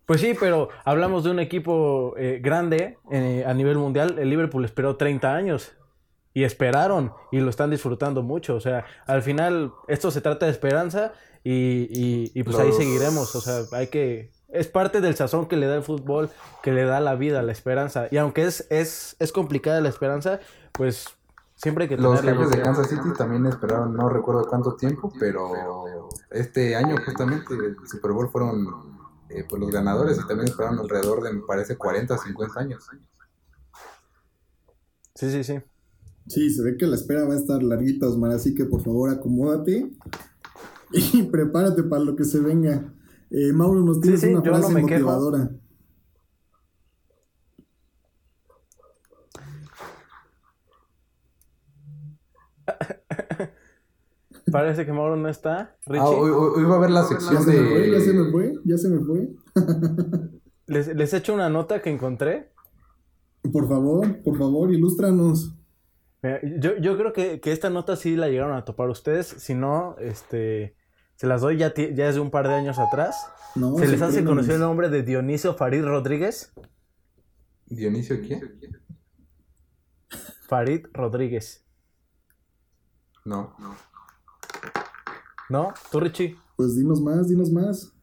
[0.06, 4.18] Pues sí, pero hablamos de un equipo eh, grande eh, a nivel mundial.
[4.20, 5.74] El Liverpool esperó 30 años
[6.38, 8.54] y esperaron y lo están disfrutando mucho.
[8.54, 11.14] O sea, al final esto se trata de esperanza
[11.44, 13.36] y, y- y, pues ahí seguiremos.
[13.36, 14.30] O sea, hay que...
[14.48, 16.30] Es parte del sazón que le da el fútbol,
[16.62, 18.08] que le da la vida, la esperanza.
[18.12, 20.40] Y aunque es, es, es complicada la esperanza,
[20.74, 21.08] pues
[21.56, 22.62] siempre hay que Los jefes de.
[22.62, 28.30] Kansas City también esperaron, no recuerdo cuánto tiempo, pero este año justamente el Super Bowl
[28.30, 28.68] fueron
[29.30, 32.88] eh, pues los ganadores y también esperaron alrededor de, me parece, 40 o 50 años.
[35.16, 35.60] Sí, sí, sí.
[36.28, 38.32] Sí, se ve que la espera va a estar larguita, Osmar.
[38.32, 39.92] Así que por favor acomódate
[40.92, 42.94] y prepárate para lo que se venga.
[43.30, 44.82] Eh, Mauro, nos tienes sí, una no frase quejo.
[44.88, 45.52] motivadora.
[54.52, 55.76] Parece que Mauro no está.
[55.86, 58.14] Richie, Ah, hoy, va a haber la Ya sección se me fue, ya se de...
[58.14, 59.30] me fue, ya se me fue.
[60.68, 62.52] les, les echo una nota que encontré.
[63.52, 65.57] Por favor, por favor, ilústranos.
[66.28, 69.28] Mira, yo, yo creo que, que esta nota sí la llegaron a topar ustedes.
[69.28, 70.76] Si no, este,
[71.16, 73.32] se las doy ya, ya es de un par de años atrás.
[73.56, 76.54] No, se les hace conocer el nombre de Dionisio Farid Rodríguez.
[77.68, 78.60] Dionisio, ¿quién?
[80.48, 81.66] Farid Rodríguez.
[83.26, 83.76] No, no.
[85.50, 85.74] ¿No?
[85.92, 86.38] ¿Tú, Richie?
[86.56, 87.94] Pues dinos más, dinos más.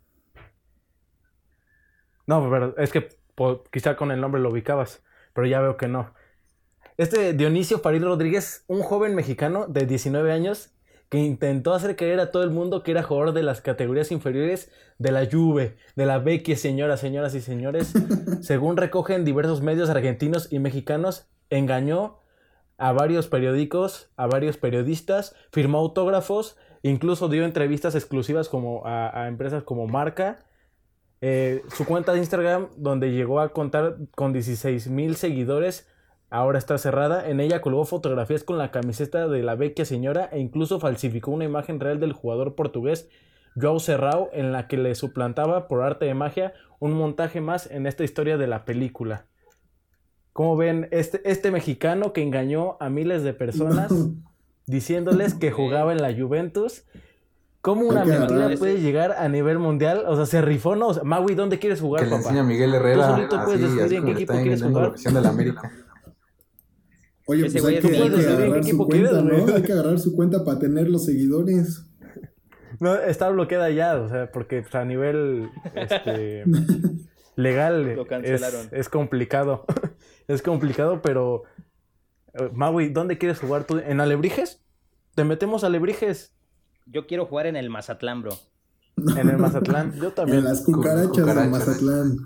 [2.27, 5.03] No, pero es que po- quizá con el nombre lo ubicabas,
[5.35, 6.15] pero ya veo que no.
[6.97, 10.71] Este Dionisio Farid Rodríguez, un joven mexicano de 19 años
[11.09, 14.71] que intentó hacer creer a todo el mundo que era jugador de las categorías inferiores
[14.99, 17.93] de la Juve, de la Vecchia, señoras, señoras y señores.
[18.43, 22.21] Según recogen diversos medios argentinos y mexicanos, engañó
[22.79, 29.27] a varios periódicos, a varios periodistas, firmó autógrafos, incluso dio entrevistas exclusivas como a, a
[29.27, 30.47] empresas como Marca.
[31.21, 35.89] Eh, su cuenta de Instagram, donde llegó a contar con 16 mil seguidores,
[36.35, 37.29] ahora está cerrada.
[37.29, 41.45] En ella colgó fotografías con la camiseta de la vecchia señora e incluso falsificó una
[41.45, 43.09] imagen real del jugador portugués
[43.55, 47.87] Joao Serrao en la que le suplantaba por arte de magia un montaje más en
[47.87, 49.27] esta historia de la película.
[50.33, 53.93] Como ven, este, este mexicano que engañó a miles de personas
[54.67, 56.85] diciéndoles que jugaba en la Juventus.
[57.61, 60.03] ¿Cómo una mentira puede llegar a nivel mundial?
[60.09, 60.89] O sea, se rifó, ¿no?
[60.89, 62.23] O sea, Maui, ¿dónde quieres jugar, Que le papá?
[62.25, 63.07] enseña a Miguel Herrera.
[63.07, 64.83] Tú solito puedes así, decidir así en qué le equipo quieres jugar.
[64.83, 65.73] la afición de la América.
[67.27, 69.55] Oye, Ese pues hay es que, hay que agarrar su cuenta, quieres, ¿no?
[69.55, 71.87] Hay que agarrar su cuenta para tener los seguidores.
[72.81, 76.43] No, está bloqueada ya, o sea, porque pues, a nivel este,
[77.37, 78.69] legal Lo es, cancelaron.
[78.73, 79.65] es complicado.
[80.29, 81.45] es complicado, pero...
[82.35, 83.79] eh, Maui, ¿dónde quieres jugar tú?
[83.79, 84.61] ¿En Alebrijes?
[85.15, 86.35] Te metemos a Alebrijes
[86.87, 88.33] Yo quiero jugar en el Mazatlán, bro.
[89.17, 89.95] en el Mazatlán.
[89.95, 90.39] Yo también.
[90.39, 91.51] En las cucarachas de cucarachas.
[91.51, 92.17] Mazatlán.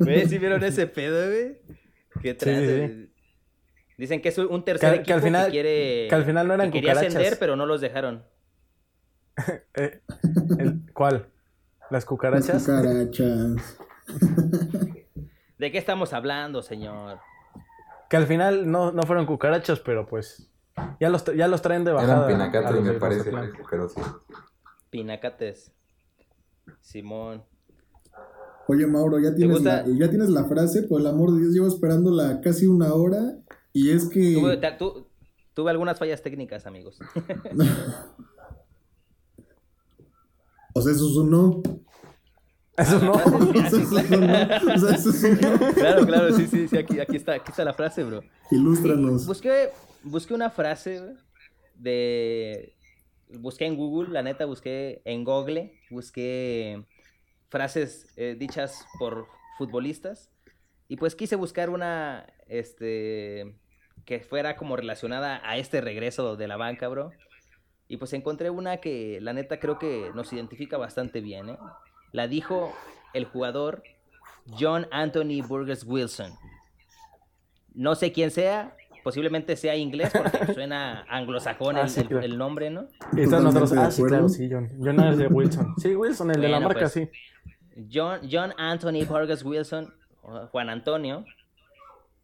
[0.00, 0.28] ¿Ves?
[0.28, 1.58] ¿Sí vieron ese pedo, güey?
[2.20, 2.88] ¿Qué trae?
[2.88, 3.09] sí,
[4.00, 6.08] Dicen que es un tercer Que- equipo que al final- quiere...
[6.08, 7.14] que al final no eran que quería cucarachas.
[7.16, 8.24] ascender, pero no los dejaron.
[9.74, 10.00] Eh,
[10.58, 11.28] el- ¿Cuál?
[11.82, 12.62] ¿Las Las cucarachas?
[12.64, 13.78] cucarachas.
[15.58, 17.18] ¿De qué estamos hablando, señor?
[18.08, 20.50] Que al final no, no fueron cucarachas, pero pues
[20.98, 22.26] ya los, ya los traen de bajada.
[22.30, 23.30] Eran pinacates, me parece,
[23.70, 24.00] pero sí.
[24.90, 25.72] Pinacates.
[26.80, 27.44] Simón.
[28.66, 31.66] Oye, Mauro, ya tienes, la, ya tienes la frase, por el amor de Dios, llevo
[31.68, 33.34] esperándola casi una hora.
[33.72, 34.34] Y es que.
[34.34, 35.06] Tuve, ta- tu-
[35.54, 36.98] tuve algunas fallas técnicas, amigos.
[40.72, 41.62] O sea, eso es un no.
[42.76, 43.12] Eso no.
[45.74, 48.22] Claro, claro, sí, sí, sí, aquí, aquí, está, aquí está la frase, bro.
[48.50, 49.26] Ilústranos.
[49.26, 49.70] Busqué,
[50.02, 51.02] busqué una frase
[51.74, 52.74] de...
[53.38, 56.84] Busqué en Google, la neta, busqué en Google, busqué
[57.48, 60.30] frases eh, dichas por futbolistas.
[60.88, 63.54] Y pues quise buscar una, este,
[64.04, 67.12] que fuera como relacionada a este regreso de la banca, bro.
[67.88, 71.58] Y pues encontré una que la neta creo que nos identifica bastante bien, ¿eh?
[72.12, 72.72] La dijo
[73.14, 73.82] el jugador
[74.58, 76.32] John Anthony Burgess Wilson.
[77.74, 82.24] No sé quién sea, posiblemente sea inglés porque suena anglosajón Ah, el, sí, el- claro.
[82.26, 82.88] el nombre, ¿no?
[83.16, 83.46] Están
[83.78, 84.68] Ah, sí, claro, sí, John.
[84.78, 85.74] John es de Wilson.
[85.78, 87.08] Sí, Wilson, el de la marca, pues, sí.
[87.92, 89.92] John, John Anthony Burgess Wilson,
[90.50, 91.24] Juan Antonio,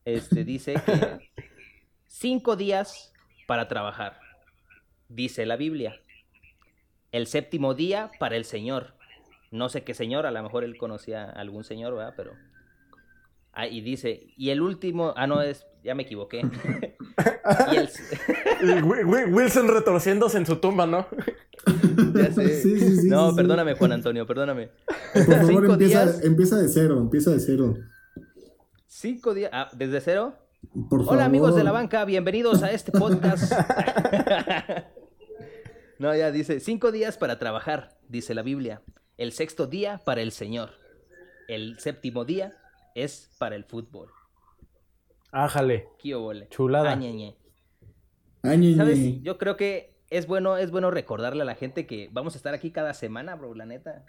[0.07, 1.31] este, dice que
[2.07, 3.13] cinco días
[3.47, 4.19] para trabajar,
[5.09, 6.01] dice la Biblia.
[7.13, 8.95] El séptimo día para el Señor.
[9.51, 12.15] No sé qué señor, a lo mejor él conocía a algún señor, ¿verdad?
[12.17, 12.33] Pero...
[13.53, 16.43] Ah, y dice, y el último, ah, no, es, ya me equivoqué.
[17.73, 17.77] y
[18.67, 21.07] el, Wilson retorciéndose en su tumba, ¿no?
[22.15, 22.49] ya sé.
[22.63, 23.37] Sí, sí, sí, no, sí, sí.
[23.37, 24.69] perdóname, Juan Antonio, perdóname.
[25.15, 26.25] Por favor, empieza, días.
[26.25, 27.77] empieza de cero, empieza de cero.
[29.07, 30.35] Cinco días, ah, desde cero.
[30.91, 31.15] Por favor.
[31.15, 33.53] Hola amigos de la banca, bienvenidos a este podcast.
[36.01, 38.83] no, ya dice, cinco días para trabajar, dice la Biblia.
[39.17, 40.71] El sexto día para el Señor.
[41.47, 42.57] El séptimo día
[42.97, 44.11] es para el fútbol.
[45.31, 45.87] Ájale.
[46.51, 46.91] Chulada.
[46.91, 47.37] Ah, ñe, ñe.
[48.43, 48.99] Ay, ñe, ¿Sabes?
[48.99, 49.21] ñe.
[49.23, 52.55] Yo creo que es bueno, es bueno recordarle a la gente que vamos a estar
[52.55, 54.05] aquí cada semana, bro, la neta.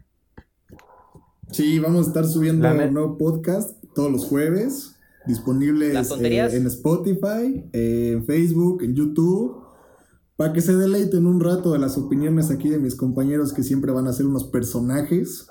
[1.52, 4.96] Sí, vamos a estar subiendo un nuevo podcast todos los jueves,
[6.10, 6.54] tonterías.
[6.54, 9.64] eh, en Spotify, eh, en Facebook, en YouTube,
[10.36, 13.92] para que se deleiten un rato de las opiniones aquí de mis compañeros que siempre
[13.92, 15.48] van a ser unos personajes,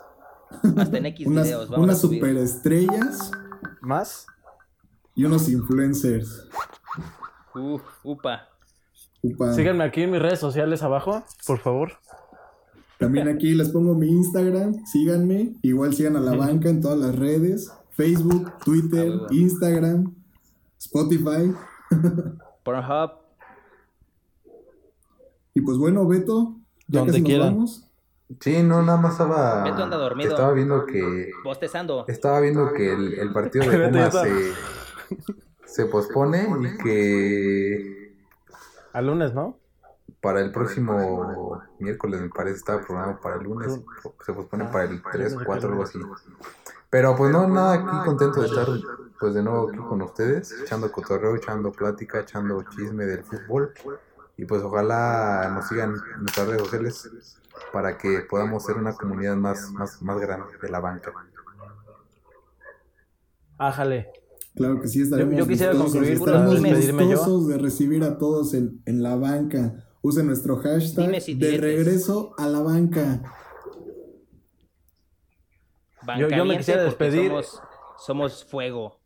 [0.76, 2.20] Hasta en X unas, videos vamos unas a subir.
[2.20, 3.30] superestrellas
[3.80, 4.26] ¿Más?
[5.14, 6.46] y unos influencers.
[7.54, 8.42] Uf, upa.
[9.22, 9.54] Upa.
[9.54, 11.92] Síganme aquí en mis redes sociales abajo, por favor.
[12.98, 17.14] También aquí les pongo mi Instagram, síganme, igual sigan a la banca en todas las
[17.16, 19.26] redes, Facebook, Twitter, Ah.
[19.30, 20.14] Instagram,
[20.78, 21.52] Spotify.
[22.62, 23.10] Pornhub.
[25.54, 26.56] Y pues bueno, Beto,
[26.88, 27.54] ya Donde quieran.
[27.54, 27.82] vamos.
[28.40, 29.62] Sí, no, nada más estaba.
[29.64, 30.30] Beto anda dormido.
[30.30, 31.30] Estaba viendo que.
[31.44, 32.04] Bostezando.
[32.08, 34.52] Estaba viendo que el, el partido de Pumas se,
[35.64, 38.16] se pospone y que
[38.92, 39.58] Al lunes, ¿no?
[40.26, 43.80] Para el próximo miércoles, me parece, estaba programado para el lunes.
[44.24, 46.00] Se pospone para el 3 o 4, algo así.
[46.90, 48.66] Pero pues no, nada, aquí contento de estar
[49.20, 53.72] pues de nuevo aquí con ustedes, echando cotorreo, echando plática, echando chisme del fútbol.
[54.36, 57.38] Y pues ojalá nos sigan en nuestras redes sociales
[57.72, 61.12] para que podamos ser una comunidad más, más, más grande de la banca.
[63.58, 64.10] Ájale.
[64.56, 67.16] Claro que sí, estaremos Yo- yo quisiera gustosos, concluir estaremos despedirme yo.
[67.16, 69.85] gustosos de recibir a todos en, en la banca.
[70.02, 73.20] Usen nuestro hashtag si de regreso a la banca.
[76.18, 77.28] Yo- yo me quisiera despedir.
[77.30, 77.62] Somos,
[77.98, 79.00] somos fuego.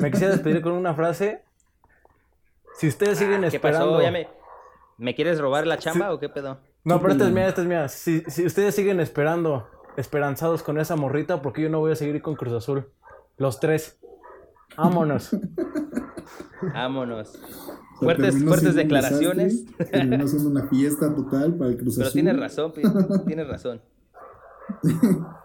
[0.00, 1.42] Me quisiera despedir con una frase.
[2.74, 3.92] Si ustedes siguen Ah, ¿Qué esperando.
[3.92, 4.02] pasó?
[4.02, 4.28] ¿Ya me,
[4.98, 6.58] ¿Me quieres robar la chamba o qué pedo?
[6.84, 7.34] No, pero esta es Chúpala.
[7.34, 7.88] mía, esta es mía.
[7.88, 12.20] Si, si ustedes siguen esperando, esperanzados con esa morrita, porque yo no voy a seguir
[12.22, 12.90] con Cruz Azul.
[13.38, 13.98] Los tres.
[14.76, 15.30] Vámonos.
[16.74, 17.38] Vámonos.
[18.00, 19.66] Fuertes, declaraciones.
[19.66, 22.14] desastre, terminó siendo una fiesta total para el Cruz Pero Azul.
[22.14, 22.72] tienes razón,
[23.26, 23.80] tienes razón.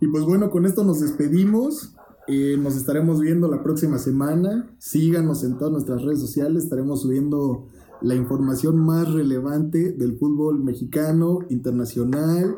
[0.00, 1.94] Y pues bueno, con esto nos despedimos.
[2.26, 4.68] Eh, nos estaremos viendo la próxima semana.
[4.78, 6.64] Síganos en todas nuestras redes sociales.
[6.64, 7.68] Estaremos subiendo
[8.02, 12.54] la información más relevante del fútbol mexicano, internacional,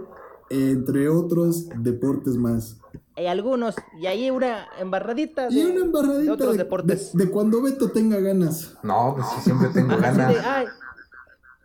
[0.51, 2.77] entre otros deportes más.
[3.17, 7.13] Hay algunos, y ahí una embarradita de, Y una embarradita de otros de, deportes.
[7.13, 8.77] de- de cuando Beto tenga ganas.
[8.83, 10.35] No, pues sí, siempre tengo Ajá, así ganas.
[10.35, 10.67] de, ay,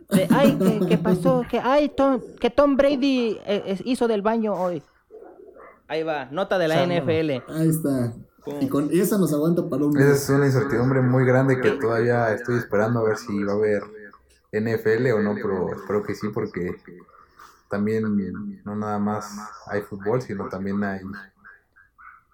[0.09, 1.43] de, ay, ¿qué, qué pasó?
[1.49, 4.81] Que, ay, Tom, que Tom Brady eh, eh, hizo del baño hoy.
[5.87, 6.85] Ahí va, nota de la.
[6.85, 7.43] NFL.
[7.53, 8.13] Ahí está.
[8.59, 11.71] Y con y esa nos aguanta para un Esa es una incertidumbre muy grande que
[11.71, 13.83] todavía estoy esperando a ver si va a haber
[14.51, 16.75] NFL o no, pero espero que sí porque
[17.71, 19.33] también no nada más
[19.67, 20.99] hay fútbol, sino también hay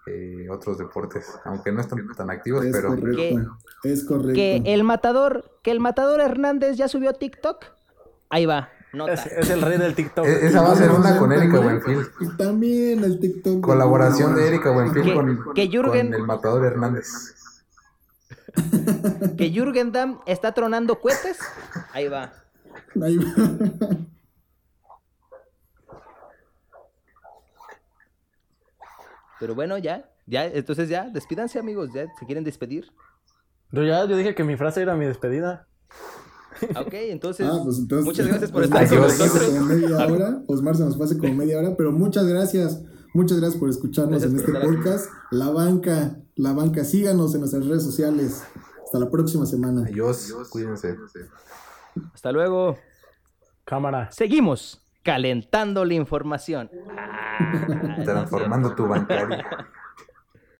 [0.06, 3.58] eh, otros deportes, aunque no están tan activos, Es pero correcto.
[3.84, 4.34] Es correcto.
[4.34, 7.64] Que el matador, que el matador Hernández ya subió TikTok.
[8.30, 9.12] Ahí va, nota.
[9.14, 10.26] es, es el rey del TikTok.
[10.26, 12.00] esa va a ser una con Erika Buenfil.
[12.20, 13.60] Y también el TikTok.
[13.60, 17.34] Colaboración de Erika Buenfil Que- con, que Jürgen- con el matador Hernández.
[19.36, 21.38] Que Jürgen Damm está tronando cohetes.
[21.92, 22.32] Ahí va.
[23.00, 23.88] Ahí va.
[29.40, 32.90] Pero bueno, ya, ya, entonces ya, despídanse amigos, ya, se quieren despedir.
[33.72, 35.68] Yo ya, yo dije que mi frase era mi despedida.
[36.74, 38.04] Ah, Ok, entonces, Ah, pues entonces.
[38.04, 39.48] muchas gracias por pues estar se con nosotros.
[39.48, 40.42] como media hora.
[40.48, 42.82] Osmar se nos fue hace como media hora, pero muchas gracias.
[43.14, 44.76] Muchas gracias por escucharnos Gracias en por este aquí.
[44.76, 45.06] podcast.
[45.30, 48.42] La banca, la banca, síganos en nuestras redes sociales.
[48.84, 49.82] Hasta la próxima semana.
[49.86, 50.96] Adiós, cuídense.
[52.12, 52.76] Hasta luego.
[53.64, 54.10] Cámara.
[54.12, 56.70] Seguimos calentando la información.
[56.96, 57.38] Ah,
[57.98, 59.46] no Transformando tu bancaria.